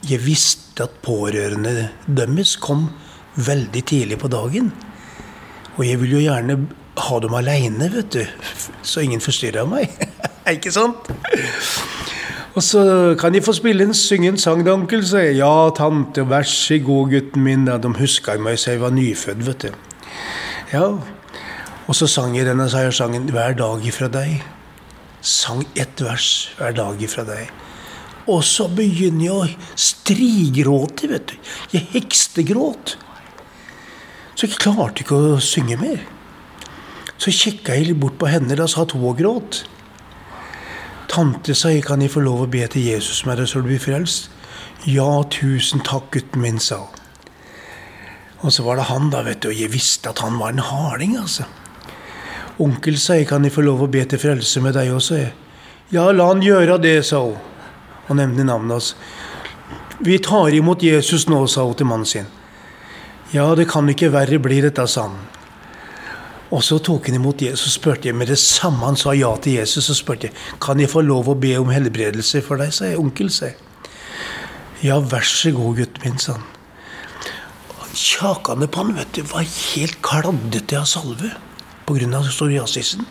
Jeg 0.04 0.20
visste 0.20 0.84
at 0.84 1.00
pårørende 1.02 1.90
deres 2.06 2.58
kom 2.58 2.90
veldig 3.36 3.84
tidlig 3.86 4.20
på 4.20 4.28
dagen. 4.28 4.74
Og 5.78 5.86
jeg 5.86 6.02
vil 6.02 6.18
jo 6.18 6.26
gjerne 6.26 6.58
ha 6.98 7.20
dem 7.22 7.34
aleine, 7.34 7.90
vet 7.94 8.12
du. 8.12 8.26
Så 8.82 9.02
ingen 9.06 9.22
forstyrrer 9.22 9.66
meg. 9.70 9.88
ikke 10.54 10.72
sant? 10.74 11.08
Og 12.58 12.64
så 12.66 12.82
kan 13.22 13.36
de 13.36 13.42
få 13.46 13.54
spille 13.54 13.86
en, 13.86 13.94
synge 13.94 14.32
en 14.32 14.40
sang, 14.42 14.64
da, 14.66 14.74
onkel, 14.74 15.04
sa 15.06 15.22
jeg. 15.22 15.38
Ja, 15.38 15.70
tante, 15.78 16.24
vær 16.26 16.48
så 16.50 16.80
god, 16.82 17.12
gutten 17.12 17.44
min. 17.46 17.68
Da. 17.70 17.76
De 17.78 17.92
huska 18.00 18.34
meg 18.42 18.58
så 18.58 18.74
jeg 18.74 18.82
var 18.82 18.96
nyfødt, 18.96 19.44
vet 19.46 19.68
du. 19.68 19.76
Ja. 20.74 20.88
Og 21.86 21.96
så 21.96 22.10
sang 22.10 22.34
jeg 22.34 22.48
denne 22.50 22.66
sangen 22.68 23.30
hver 23.30 23.54
dag 23.60 23.86
ifra 23.86 24.10
deg. 24.10 24.42
Sang 25.22 25.62
ett 25.78 26.02
vers 26.02 26.50
hver 26.58 26.74
dag 26.74 27.06
ifra 27.06 27.28
deg. 27.30 27.54
Og 28.28 28.42
så 28.44 28.66
begynner 28.74 29.30
jeg 29.30 29.38
å 29.38 29.78
strigråte, 29.78 31.14
vet 31.14 31.30
du. 31.30 31.38
Jeg 31.78 31.88
hekstegråt. 31.94 32.98
Så 34.34 34.50
jeg 34.50 34.58
klarte 34.58 35.06
ikke 35.06 35.22
å 35.36 35.40
synge 35.40 35.78
mer. 35.78 36.02
Så 37.22 37.30
kikka 37.30 37.78
jeg 37.78 37.92
litt 37.92 38.02
bort 38.02 38.18
på 38.18 38.34
henne, 38.34 38.58
da 38.58 38.66
satt 38.66 38.98
hun 38.98 39.12
og 39.14 39.22
gråt. 39.22 39.62
Tante 41.08 41.56
sa 41.56 41.72
jeg 41.72 41.86
kan 41.88 42.02
jeg 42.04 42.12
få 42.14 42.22
lov 42.26 42.44
å 42.44 42.50
be 42.52 42.66
til 42.68 42.84
Jesus 42.90 43.24
med 43.26 43.40
deg 43.40 43.48
så 43.50 43.62
du 43.64 43.70
blir 43.70 43.82
frelst. 43.82 44.30
Ja, 44.88 45.24
tusen 45.32 45.82
takk, 45.84 46.12
gutten 46.14 46.44
min, 46.44 46.60
sa 46.60 46.84
hun. 46.84 47.04
Og 48.46 48.54
så 48.54 48.64
var 48.64 48.78
det 48.78 48.90
han, 48.92 49.10
da, 49.10 49.24
vet 49.26 49.42
du, 49.42 49.50
og 49.50 49.58
jeg 49.58 49.74
visste 49.74 50.12
at 50.12 50.22
han 50.22 50.38
var 50.38 50.54
en 50.54 50.62
harding, 50.62 51.16
altså. 51.18 51.48
Onkel 52.62 52.98
sa 53.02 53.18
jeg 53.18 53.28
kan 53.30 53.46
jeg 53.46 53.54
få 53.54 53.64
lov 53.66 53.84
å 53.86 53.90
be 53.92 54.04
til 54.10 54.22
frelse 54.22 54.62
med 54.62 54.78
deg 54.78 54.92
også, 54.94 55.18
jeg. 55.18 55.34
Ja, 55.94 56.10
la 56.12 56.28
han 56.30 56.44
gjøre 56.46 56.78
det, 56.84 57.00
sa 57.08 57.24
hun. 57.24 57.40
Og 58.08 58.20
nevnte 58.20 58.46
navnet 58.48 58.78
hans. 58.78 58.94
Vi 60.04 60.20
tar 60.24 60.54
imot 60.54 60.84
Jesus 60.86 61.26
nå, 61.32 61.42
sa 61.50 61.66
hun 61.66 61.78
til 61.78 61.90
mannen 61.90 62.08
sin. 62.08 62.30
Ja, 63.34 63.50
det 63.56 63.68
kan 63.72 63.90
ikke 63.90 64.14
verre 64.14 64.40
bli 64.40 64.62
dette, 64.64 64.86
sa 64.88 65.08
han. 65.10 65.18
Og 66.48 66.64
så 66.64 66.78
tok 66.80 67.10
han 67.10 67.18
imot 67.18 67.42
Jesus, 67.44 67.68
og 67.68 67.76
spurte 67.76 68.08
jeg 68.08 68.16
med 68.16 68.30
det 68.32 68.38
samme 68.40 68.86
han 68.88 69.00
sa 69.00 69.12
ja 69.18 69.34
til 69.44 69.58
Jesus, 69.60 69.90
så 69.90 69.96
spurte 69.98 70.30
jeg 70.30 70.60
kan 70.64 70.80
jeg 70.80 70.92
få 70.92 71.04
lov 71.04 71.28
å 71.28 71.36
be 71.40 71.54
om 71.60 71.74
helbredelse 71.74 72.42
for 72.46 72.62
deg, 72.62 72.72
sa 72.76 72.88
jeg. 72.88 73.00
Onkel, 73.02 73.32
sa 73.34 73.52
jeg. 73.52 73.58
Ja, 74.86 75.00
vær 75.02 75.26
så 75.28 75.52
god, 75.52 75.82
gutten 75.82 76.06
min, 76.06 76.22
sa 76.22 76.38
han. 76.38 76.46
Kjakene 77.98 78.68
på 78.70 78.84
han 78.84 78.94
vet 78.96 79.16
du, 79.18 79.24
var 79.26 79.44
helt 79.44 80.00
kladdete 80.06 80.78
av 80.80 80.86
salve 80.88 81.34
pga. 81.88 82.22
psoriasisen. 82.30 83.06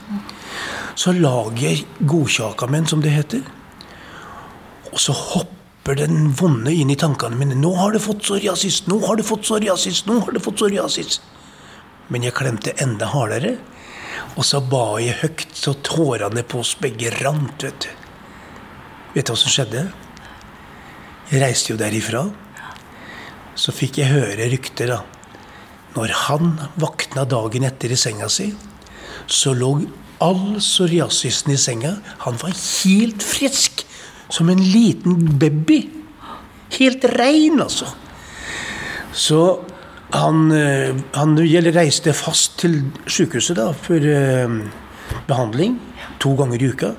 Så 0.95 1.13
lager 1.13 1.61
jeg 1.61 1.87
godkjakamen, 2.01 2.87
som 2.87 3.03
det 3.03 3.11
heter. 3.11 3.43
Og 4.93 5.01
så 5.01 5.13
hopper 5.13 5.99
den 5.99 6.33
vonde 6.39 6.73
inn 6.73 6.91
i 6.91 6.97
tankene 6.97 7.37
mine. 7.37 7.59
Nå 7.59 7.75
har 7.77 7.93
du 7.93 7.99
fått 7.99 8.23
psoriasis, 8.23 8.87
nå 8.87 9.01
har 9.07 9.17
du 9.17 9.23
fått 9.27 9.43
psoriasis, 9.43 10.07
nå 10.07 10.21
har 10.21 10.33
du 10.33 10.41
fått 10.41 10.57
psoriasis. 10.57 11.21
Men 12.13 12.27
jeg 12.27 12.37
klemte 12.39 12.75
enda 12.83 13.11
hardere. 13.11 13.57
Og 14.37 14.45
så 14.45 14.61
ba 14.61 14.99
jeg 15.01 15.19
høyt, 15.23 15.49
så 15.57 15.75
tårene 15.85 16.45
på 16.47 16.61
oss 16.63 16.75
begge 16.81 17.13
rant. 17.21 17.65
Vet 17.65 17.87
du 17.87 17.93
Vet 19.17 19.25
du 19.25 19.33
hva 19.33 19.39
som 19.41 19.49
skjedde? 19.49 19.87
Jeg 21.31 21.41
reiste 21.41 21.71
jo 21.73 21.79
derifra. 21.81 22.27
Så 23.57 23.73
fikk 23.73 24.03
jeg 24.03 24.13
høre 24.13 24.49
rykter, 24.53 24.91
da. 24.93 24.99
Når 25.97 26.13
han 26.27 26.51
våkna 26.77 27.25
dagen 27.25 27.65
etter 27.65 27.95
i 27.95 27.97
senga 27.97 28.29
si, 28.29 28.51
så 29.25 29.55
lå 29.57 29.71
all 30.21 30.59
psoriasisen 30.61 31.55
i 31.55 31.57
senga. 31.57 31.95
Han 32.27 32.37
var 32.43 32.53
helt 32.53 33.25
frisk. 33.25 33.87
Som 34.29 34.51
en 34.53 34.61
liten 34.61 35.39
baby. 35.41 35.87
Helt 36.77 37.05
rein, 37.17 37.61
altså. 37.63 37.89
Så 39.17 39.41
han, 40.15 40.53
eh, 40.53 40.95
han 41.13 41.37
reiste 41.75 42.13
fast 42.15 42.61
til 42.63 42.79
sykehuset 43.07 43.59
da, 43.59 43.73
for 43.73 43.97
eh, 43.97 44.47
behandling 45.27 45.79
to 46.23 46.35
ganger 46.39 46.63
i 46.63 46.71
uka. 46.71 46.93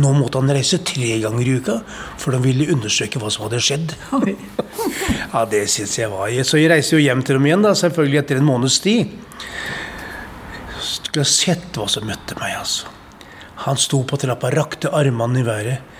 Nå 0.00 0.12
måtte 0.16 0.40
han 0.40 0.52
reise 0.52 0.80
tre 0.84 1.18
ganger 1.22 1.46
i 1.46 1.56
uka, 1.60 1.78
for 2.18 2.34
de 2.34 2.40
ville 2.44 2.68
undersøke 2.72 3.20
hva 3.20 3.30
som 3.32 3.46
hadde 3.46 3.62
skjedd. 3.62 3.94
ja, 5.32 5.44
det 5.50 5.66
synes 5.70 5.98
jeg 5.98 6.10
var 6.12 6.32
Så 6.44 6.60
jeg 6.60 6.70
reiste 6.72 6.96
jo 6.96 7.04
hjem 7.04 7.22
til 7.22 7.38
dem 7.38 7.48
igjen, 7.48 7.64
da, 7.66 7.74
selvfølgelig 7.76 8.22
etter 8.22 8.40
en 8.40 8.48
måneds 8.48 8.80
tid. 8.84 9.12
Skulle 10.80 11.24
ha 11.26 11.30
sett 11.30 11.76
hva 11.76 11.88
som 11.90 12.06
møtte 12.08 12.38
meg, 12.40 12.56
altså. 12.60 12.92
Han 13.66 13.78
sto 13.80 14.02
på 14.06 14.18
trappa, 14.20 14.50
rakte 14.52 14.92
armene 14.94 15.40
i 15.40 15.46
været. 15.46 15.94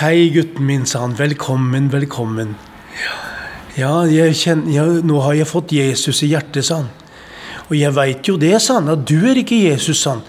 Hei, 0.00 0.28
gutten 0.34 0.66
min, 0.66 0.86
sa 0.88 1.04
han. 1.04 1.16
Velkommen, 1.18 1.90
velkommen. 1.92 2.56
Ja, 2.98 3.27
kjenner, 3.78 4.72
ja, 4.72 4.84
nå 4.84 5.20
har 5.22 5.36
jeg 5.38 5.48
fått 5.48 5.72
Jesus 5.72 6.22
i 6.22 6.32
hjertet, 6.32 6.66
sa 6.66 6.82
han. 6.82 6.90
Og 7.68 7.76
jeg 7.76 7.94
veit 7.94 8.28
jo 8.28 8.36
det, 8.40 8.56
sa 8.64 8.78
han, 8.80 8.88
at 8.92 9.04
du 9.06 9.18
er 9.28 9.38
ikke 9.42 9.58
Jesus, 9.68 10.00
sa 10.02 10.16
han. 10.16 10.24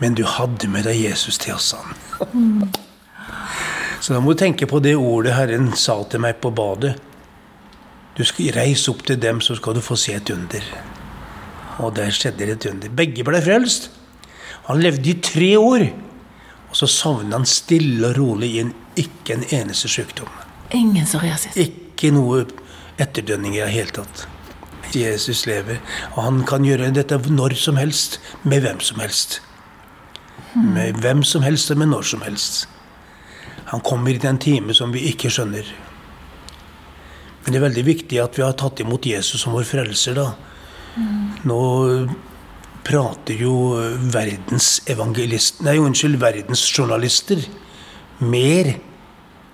Men 0.00 0.14
du 0.18 0.24
hadde 0.26 0.68
med 0.70 0.86
deg 0.88 0.98
Jesus 0.98 1.38
til 1.38 1.54
oss, 1.54 1.72
sa 1.74 1.82
han. 1.82 2.70
Så 4.00 4.12
da 4.12 4.20
må 4.20 4.34
du 4.34 4.40
tenke 4.42 4.66
på 4.68 4.82
det 4.84 4.96
ordet 5.00 5.32
Herren 5.32 5.70
sa 5.80 5.96
til 6.04 6.20
meg 6.20 6.40
på 6.42 6.50
badet. 6.54 6.94
Du 8.14 8.22
skal 8.26 8.52
reise 8.54 8.92
opp 8.92 9.02
til 9.06 9.18
dem, 9.18 9.40
så 9.40 9.56
skal 9.58 9.74
du 9.74 9.82
få 9.82 9.96
se 9.98 10.14
et 10.14 10.30
under. 10.30 10.66
Og 11.82 11.94
der 11.96 12.12
skjedde 12.14 12.44
det 12.44 12.56
et 12.58 12.66
under. 12.70 12.92
Begge 12.94 13.24
ble 13.26 13.40
frelst. 13.42 13.88
Han 14.68 14.82
levde 14.84 15.10
i 15.10 15.16
tre 15.24 15.54
år. 15.58 15.86
Og 16.70 16.78
så 16.78 16.86
sovna 16.90 17.38
han 17.38 17.48
stille 17.48 18.10
og 18.10 18.18
rolig 18.18 18.54
inn. 18.60 18.74
ikke 18.96 19.34
en 19.34 19.44
eneste 19.50 19.88
sykdom. 19.88 20.28
Ingen 20.70 21.06
psoriasis? 21.06 21.56
Ikke 21.56 22.12
noe 22.14 22.44
etterdønninger 23.00 23.62
i 23.62 23.64
det 23.64 23.74
hele 23.74 23.94
tatt. 24.00 24.26
Jesus 24.94 25.42
lever, 25.48 25.80
og 26.14 26.20
han 26.22 26.44
kan 26.46 26.66
gjøre 26.66 26.92
dette 26.94 27.18
når 27.30 27.56
som 27.58 27.78
helst, 27.80 28.20
med 28.42 28.62
hvem 28.62 28.80
som 28.84 29.00
helst. 29.02 29.40
Med 30.54 31.00
hvem 31.02 31.24
som 31.26 31.42
helst 31.42 31.72
og 31.74 31.80
med 31.80 31.90
når 31.90 32.06
som 32.12 32.22
helst. 32.22 32.68
Han 33.72 33.82
kommer 33.82 34.14
i 34.14 34.22
den 34.22 34.38
time 34.38 34.74
som 34.76 34.92
vi 34.94 35.08
ikke 35.10 35.32
skjønner. 35.32 35.66
Men 37.44 37.52
det 37.52 37.58
er 37.58 37.66
veldig 37.66 37.86
viktig 37.86 38.20
at 38.22 38.38
vi 38.38 38.44
har 38.44 38.54
tatt 38.56 38.80
imot 38.80 39.06
Jesus 39.08 39.42
som 39.42 39.56
vår 39.56 39.66
frelser, 39.68 40.20
da. 40.20 40.30
Nå 41.48 41.60
prater 42.84 43.40
jo 43.40 43.54
verdens 44.12 44.78
evangelist... 44.92 45.62
Nei, 45.64 45.78
unnskyld, 45.80 46.20
verdens 46.20 46.62
journalister 46.70 47.40
mer 48.22 48.74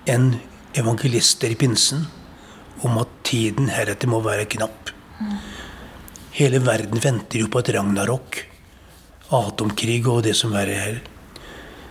enn 0.09 0.33
evangelister 0.77 1.51
i 1.51 1.57
pinsen 1.59 2.05
om 2.85 2.99
at 3.01 3.20
tiden 3.31 3.71
heretter 3.71 4.11
må 4.11 4.21
være 4.25 4.49
knapp. 4.51 4.91
Hele 6.35 6.61
verden 6.63 7.01
venter 7.03 7.43
jo 7.43 7.51
på 7.51 7.63
et 7.63 7.73
ragnarok 7.75 8.45
atomkrig 9.31 10.03
og 10.07 10.23
det 10.25 10.35
som 10.37 10.53
verre 10.53 10.75
er. 10.75 10.99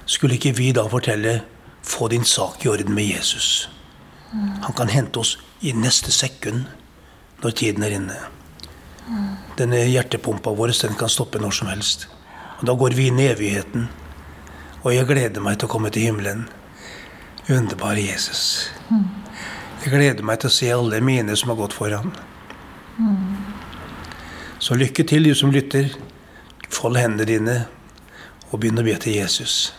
Skulle 0.04 0.36
ikke 0.36 0.54
vi 0.58 0.70
da 0.76 0.84
fortelle 0.90 1.40
få 1.86 2.10
din 2.12 2.24
sak 2.24 2.64
i 2.64 2.68
orden 2.68 2.94
med 2.94 3.08
Jesus? 3.08 3.68
Han 4.32 4.74
kan 4.76 4.92
hente 4.92 5.22
oss 5.22 5.38
i 5.60 5.72
neste 5.72 6.12
sekund 6.12 6.66
når 7.42 7.56
tiden 7.56 7.86
er 7.86 7.96
inne. 7.96 8.18
Denne 9.58 9.80
hjertepumpa 9.88 10.52
vår 10.56 10.74
den 10.82 10.98
kan 10.98 11.10
stoppe 11.10 11.40
når 11.40 11.56
som 11.56 11.72
helst. 11.72 12.08
Og 12.60 12.66
Da 12.66 12.74
går 12.74 12.94
vi 12.94 13.08
inn 13.08 13.18
i 13.18 13.30
evigheten. 13.32 13.88
Og 14.84 14.94
jeg 14.94 15.06
gleder 15.06 15.40
meg 15.40 15.58
til 15.58 15.68
å 15.68 15.72
komme 15.72 15.90
til 15.90 16.02
himmelen. 16.02 16.48
Underbare 17.48 18.00
Jesus. 18.00 18.70
Jeg 19.80 19.94
gleder 19.94 20.24
meg 20.26 20.42
til 20.42 20.50
å 20.50 20.52
se 20.52 20.66
alle 20.74 20.98
mine 21.00 21.32
som 21.40 21.54
har 21.54 21.56
gått 21.56 21.72
foran. 21.72 22.10
Så 24.60 24.76
lykke 24.76 25.06
til, 25.08 25.24
du 25.24 25.32
som 25.34 25.52
lytter. 25.54 25.88
Fold 26.68 26.98
hendene 27.00 27.24
dine 27.26 27.54
og 28.50 28.58
begynn 28.60 28.80
å 28.82 28.84
be 28.84 28.92
til 29.00 29.16
Jesus. 29.16 29.70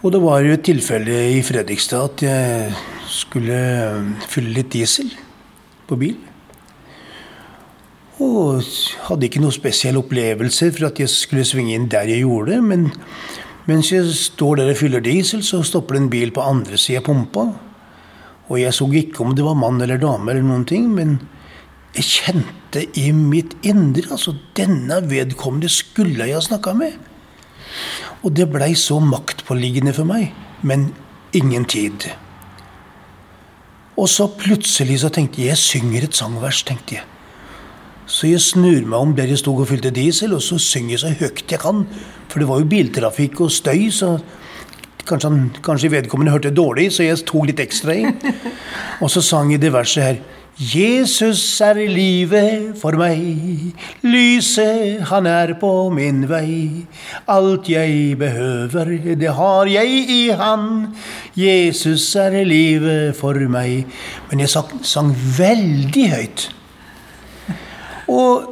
Og 0.00 0.14
det 0.14 0.22
var 0.22 0.40
jo 0.46 0.54
et 0.54 0.64
tilfelle 0.64 1.18
i 1.34 1.42
Fredrikstad 1.44 2.08
at 2.08 2.24
jeg 2.24 2.72
skulle 3.10 3.60
fylle 4.30 4.54
litt 4.54 4.72
diesel 4.72 5.12
på 5.88 6.00
bil. 6.00 6.16
Og 8.22 8.64
hadde 9.10 9.28
ikke 9.28 9.44
noen 9.44 9.54
spesiell 9.54 10.00
opplevelse 10.00 10.70
for 10.72 10.88
at 10.88 11.04
jeg 11.04 11.12
skulle 11.12 11.44
svinge 11.44 11.76
inn 11.76 11.90
der 11.92 12.08
jeg 12.08 12.24
gjorde 12.24 12.54
det. 12.54 12.62
Men 12.64 12.88
mens 13.68 13.92
jeg 13.92 14.08
står 14.16 14.62
der 14.62 14.72
og 14.72 14.80
fyller 14.80 15.04
diesel, 15.04 15.44
så 15.44 15.60
stopper 15.66 15.98
det 15.98 16.04
en 16.06 16.12
bil 16.16 16.32
på 16.32 16.48
andre 16.48 16.80
sida 16.80 17.04
av 17.04 17.10
pumpa. 17.10 17.48
Og 18.46 18.60
jeg 18.60 18.74
så 18.74 18.86
ikke 18.94 19.24
om 19.24 19.34
det 19.34 19.44
var 19.46 19.58
mann 19.58 19.80
eller 19.82 19.98
dame 19.98 20.30
eller 20.30 20.46
noen 20.46 20.66
ting, 20.68 20.88
men 20.94 21.18
jeg 21.96 22.06
kjente 22.06 22.84
i 23.00 23.08
mitt 23.16 23.56
indre 23.64 24.12
altså 24.12 24.34
Denne 24.56 25.00
vedkommende 25.08 25.70
skulle 25.72 26.26
jeg 26.28 26.36
ha 26.36 26.42
snakka 26.44 26.74
med. 26.76 26.94
Og 28.22 28.34
det 28.36 28.48
blei 28.52 28.74
så 28.78 29.00
maktpåliggende 29.02 29.94
for 29.96 30.08
meg. 30.08 30.30
Men 30.62 30.90
ingen 31.36 31.64
tid. 31.68 32.08
Og 33.96 34.08
så 34.12 34.28
plutselig 34.28 35.00
så 35.02 35.10
tenkte 35.12 35.40
jeg 35.40 35.54
jeg 35.54 35.62
synger 35.62 36.04
et 36.04 36.16
sangvers. 36.16 36.62
tenkte 36.62 36.98
jeg. 36.98 37.04
Så 38.06 38.28
jeg 38.30 38.40
snur 38.40 38.84
meg 38.86 38.98
om 38.98 39.14
der 39.16 39.26
jeg 39.26 39.40
sto 39.40 39.56
og 39.56 39.66
fylte 39.68 39.90
diesel, 39.90 40.34
og 40.36 40.42
så 40.42 40.58
synger 40.62 40.90
jeg 40.94 41.00
så 41.02 41.14
høyt 41.18 41.50
jeg 41.50 41.60
kan. 41.60 41.86
For 42.28 42.38
det 42.38 42.48
var 42.48 42.60
jo 42.60 42.70
biltrafikk 42.70 43.40
og 43.40 43.50
støy, 43.50 43.90
så 43.90 44.18
kanskje, 45.06 45.30
han, 45.30 45.50
kanskje 45.64 45.92
vedkommende 45.92 46.34
hørte 46.34 46.54
dårlig, 46.54 46.90
så 46.92 47.06
jeg 47.06 47.22
tok 47.26 47.50
litt 47.50 47.62
ekstra 47.62 47.94
i. 47.96 48.10
Og 49.02 49.12
så 49.12 49.22
sang 49.24 49.52
jeg 49.52 49.62
det 49.62 49.72
verset 49.74 50.04
her. 50.04 50.24
Jesus 50.56 51.60
er 51.60 51.76
livet 51.84 52.78
for 52.80 52.96
meg, 52.96 53.74
lyset 54.00 55.02
han 55.10 55.26
er 55.28 55.52
på 55.60 55.90
min 55.92 56.22
vei. 56.30 56.86
Alt 57.28 57.68
jeg 57.68 58.16
behøver, 58.16 58.94
det 59.20 59.34
har 59.36 59.68
jeg 59.68 60.06
i 60.14 60.22
Han. 60.32 60.94
Jesus 61.36 62.08
er 62.16 62.38
livet 62.48 63.12
for 63.20 63.36
meg. 63.52 63.84
Men 64.30 64.40
jeg 64.46 64.54
sang, 64.54 64.72
sang 64.80 65.12
veldig 65.12 66.06
høyt. 66.14 66.48
Og 68.08 68.48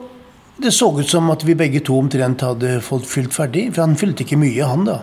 det 0.60 0.76
så 0.76 0.92
ut 0.92 1.08
som 1.08 1.32
at 1.32 1.48
vi 1.48 1.56
begge 1.56 1.80
to 1.80 1.96
omtrent 2.04 2.44
hadde 2.44 2.82
fått 2.84 3.08
fylt 3.08 3.32
ferdig, 3.32 3.70
for 3.72 3.86
han 3.86 3.96
fylte 3.96 4.28
ikke 4.28 4.42
mye, 4.44 4.68
han 4.68 4.84
da. 4.92 5.00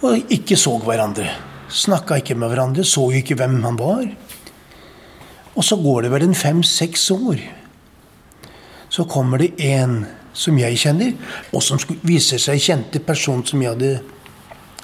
Og 0.00 0.32
ikke 0.32 0.56
så 0.56 0.76
hverandre. 0.80 1.28
Snakka 1.70 2.18
ikke 2.20 2.34
med 2.38 2.50
hverandre, 2.50 2.84
så 2.84 3.10
ikke 3.14 3.36
hvem 3.38 3.60
han 3.62 3.78
var. 3.78 4.06
Og 5.54 5.66
så 5.66 5.76
går 5.76 6.06
det 6.06 6.12
vel 6.14 6.28
en 6.28 6.38
fem-seks 6.38 7.10
år. 7.14 7.42
Så 8.90 9.04
kommer 9.04 9.38
det 9.42 9.52
en 9.60 10.04
som 10.32 10.58
jeg 10.58 10.78
kjenner, 10.78 11.14
og 11.52 11.62
som 11.62 11.78
viser 12.06 12.40
seg 12.40 12.62
kjente 12.62 13.02
person 13.04 13.42
som 13.46 13.62
jeg 13.62 13.74
hadde, 13.74 13.90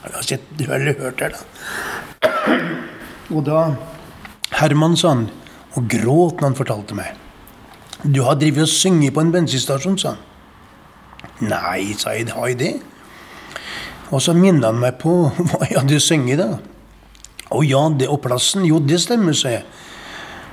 hadde 0.02 0.24
sett 0.26 0.64
eller 0.66 0.98
hørt 1.00 1.22
her. 1.22 1.36
da. 1.36 2.58
Og 3.32 3.42
da 3.46 3.60
Herman 4.56 4.96
sa 4.98 5.14
han, 5.14 5.26
og 5.76 5.88
gråt 5.90 6.40
når 6.40 6.50
han 6.50 6.58
fortalte 6.58 6.98
meg. 6.98 7.14
Du 8.04 8.22
har 8.26 8.38
drevet 8.38 8.66
og 8.66 8.70
sunget 8.70 9.14
på 9.14 9.24
en 9.24 9.32
bensinstasjon, 9.34 9.98
sa 9.98 10.14
han. 10.14 10.22
Nei, 11.50 11.94
sa 11.98 12.14
jeg, 12.16 12.30
har 12.32 12.52
jeg 12.52 12.58
det? 12.60 12.74
Og 14.14 14.22
så 14.22 14.34
minnet 14.36 14.68
han 14.68 14.80
meg 14.80 14.98
på 15.02 15.14
hva 15.50 15.62
jeg 15.66 15.80
hadde 15.80 16.00
sunget 16.02 16.42
da. 16.42 16.50
Å 17.54 17.62
ja, 17.62 17.82
det, 17.94 18.08
og 18.10 18.22
plassen? 18.24 18.66
Jo, 18.66 18.80
det 18.82 18.98
stemmer, 19.02 19.36
sa 19.38 19.54
jeg. 19.54 19.66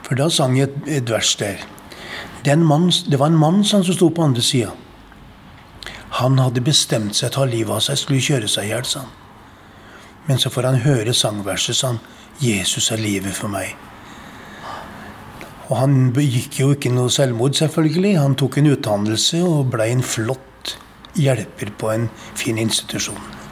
For 0.06 0.20
da 0.20 0.30
sang 0.30 0.58
jeg 0.58 0.70
et, 0.70 0.80
et 1.00 1.10
vers 1.10 1.34
der. 1.40 1.64
Mann, 2.60 2.90
det 3.08 3.18
var 3.20 3.32
en 3.32 3.40
mann 3.40 3.64
som 3.64 3.86
sto 3.88 4.10
på 4.12 4.26
andre 4.26 4.44
sida. 4.44 4.74
Han 6.20 6.38
hadde 6.38 6.62
bestemt 6.62 7.16
seg 7.16 7.32
til 7.32 7.40
å 7.42 7.46
ta 7.46 7.50
livet 7.50 7.74
av 7.74 7.82
seg, 7.82 7.98
skulle 7.98 8.22
kjøre 8.22 8.50
seg 8.52 8.68
i 8.68 8.74
hjel, 8.74 8.86
sa 8.86 9.06
han. 9.06 9.14
Men 10.28 10.40
så 10.40 10.52
får 10.54 10.68
han 10.70 10.84
høre 10.84 11.16
sangverset, 11.18 11.78
sa 11.80 11.94
han. 11.94 12.04
Jesus 12.44 12.92
er 12.94 13.02
livet 13.02 13.34
for 13.36 13.52
meg. 13.52 13.74
Og 15.70 15.78
han 15.80 16.12
begikk 16.14 16.60
jo 16.60 16.74
ikke 16.76 16.92
noe 16.94 17.12
selvmord, 17.14 17.56
selvfølgelig. 17.58 18.18
Han 18.20 18.36
tok 18.40 18.60
en 18.60 18.74
utdannelse 18.76 19.40
og 19.48 19.72
ble 19.74 19.88
en 19.94 20.04
flott 20.06 20.76
hjelper 21.18 21.72
på 21.80 21.92
en 21.94 22.10
fin 22.38 22.60
institusjon. 22.62 23.43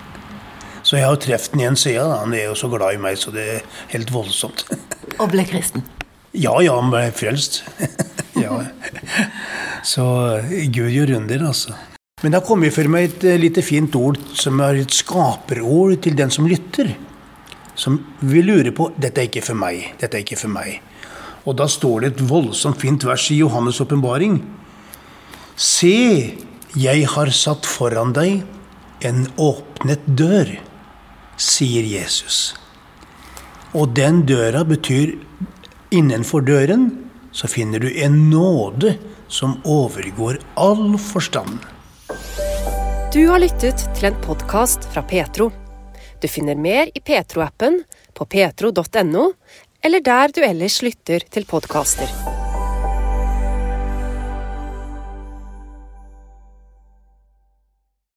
Så 0.92 0.98
jeg 1.00 1.08
har 1.08 1.14
jo 1.16 1.20
truffet 1.24 1.54
ham 1.54 1.62
igjen 1.62 1.78
siden. 1.80 2.10
Han 2.20 2.34
er 2.36 2.50
jo 2.50 2.56
så 2.60 2.68
glad 2.68 2.98
i 2.98 3.00
meg, 3.00 3.16
så 3.16 3.32
det 3.32 3.44
er 3.48 3.60
helt 3.94 4.10
voldsomt. 4.12 4.66
Og 5.24 5.30
ble 5.32 5.46
kristen? 5.48 5.86
Ja, 6.36 6.52
ja, 6.60 6.74
han 6.76 6.90
ble 6.92 7.06
frelst. 7.16 7.62
ja. 8.44 8.58
Så 9.88 10.04
Gud 10.76 10.90
gjør 10.92 11.14
under, 11.22 11.46
altså. 11.48 11.78
Men 12.20 12.34
det 12.34 12.42
har 12.42 12.44
kommet 12.44 12.76
for 12.76 12.92
meg 12.92 13.08
et 13.08 13.24
lite 13.40 13.64
fint 13.64 13.96
ord 13.96 14.20
som 14.36 14.60
er 14.66 14.82
et 14.82 14.92
skaperord 14.92 16.02
til 16.04 16.18
den 16.20 16.34
som 16.36 16.50
lytter. 16.52 16.90
Som 17.80 18.02
vil 18.20 18.52
lure 18.52 18.74
på 18.76 18.90
'dette 18.92 19.24
er 19.24 19.30
ikke 19.30 19.46
for 19.46 19.56
meg', 19.56 19.94
'dette 19.96 20.20
er 20.20 20.26
ikke 20.26 20.42
for 20.42 20.52
meg'. 20.52 20.82
Og 21.48 21.56
da 21.56 21.70
står 21.72 22.02
det 22.02 22.10
et 22.12 22.26
voldsomt 22.30 22.82
fint 22.82 23.06
vers 23.08 23.30
i 23.32 23.40
Johannes' 23.40 23.80
åpenbaring. 23.80 24.42
Se, 25.56 26.36
jeg 26.76 27.08
har 27.16 27.32
satt 27.32 27.64
foran 27.64 28.12
deg 28.12 28.44
en 29.08 29.24
åpnet 29.40 30.04
dør, 30.20 30.52
sier 31.42 31.84
Jesus. 31.88 32.54
Og 33.74 33.94
den 33.96 34.26
døra 34.30 34.64
betyr 34.68 35.16
innenfor 35.92 36.44
døren 36.46 36.90
så 37.32 37.48
finner 37.48 37.80
du 37.80 37.90
en 38.04 38.30
nåde 38.30 38.98
som 39.32 39.58
overgår 39.64 40.42
all 40.60 40.98
forstand. 41.00 41.60
Du 43.14 43.24
har 43.28 43.40
lyttet 43.44 43.88
til 43.96 44.12
en 44.12 44.20
podkast 44.24 44.88
fra 44.94 45.04
Petro. 45.08 45.50
Du 46.22 46.28
finner 46.28 46.56
mer 46.56 46.92
i 46.96 47.00
Petro-appen, 47.00 47.82
på 48.14 48.26
petro.no, 48.26 49.32
eller 49.82 50.04
der 50.06 50.36
du 50.36 50.44
ellers 50.46 50.82
lytter 50.86 51.24
til 51.32 51.48
podkaster. 51.50 52.41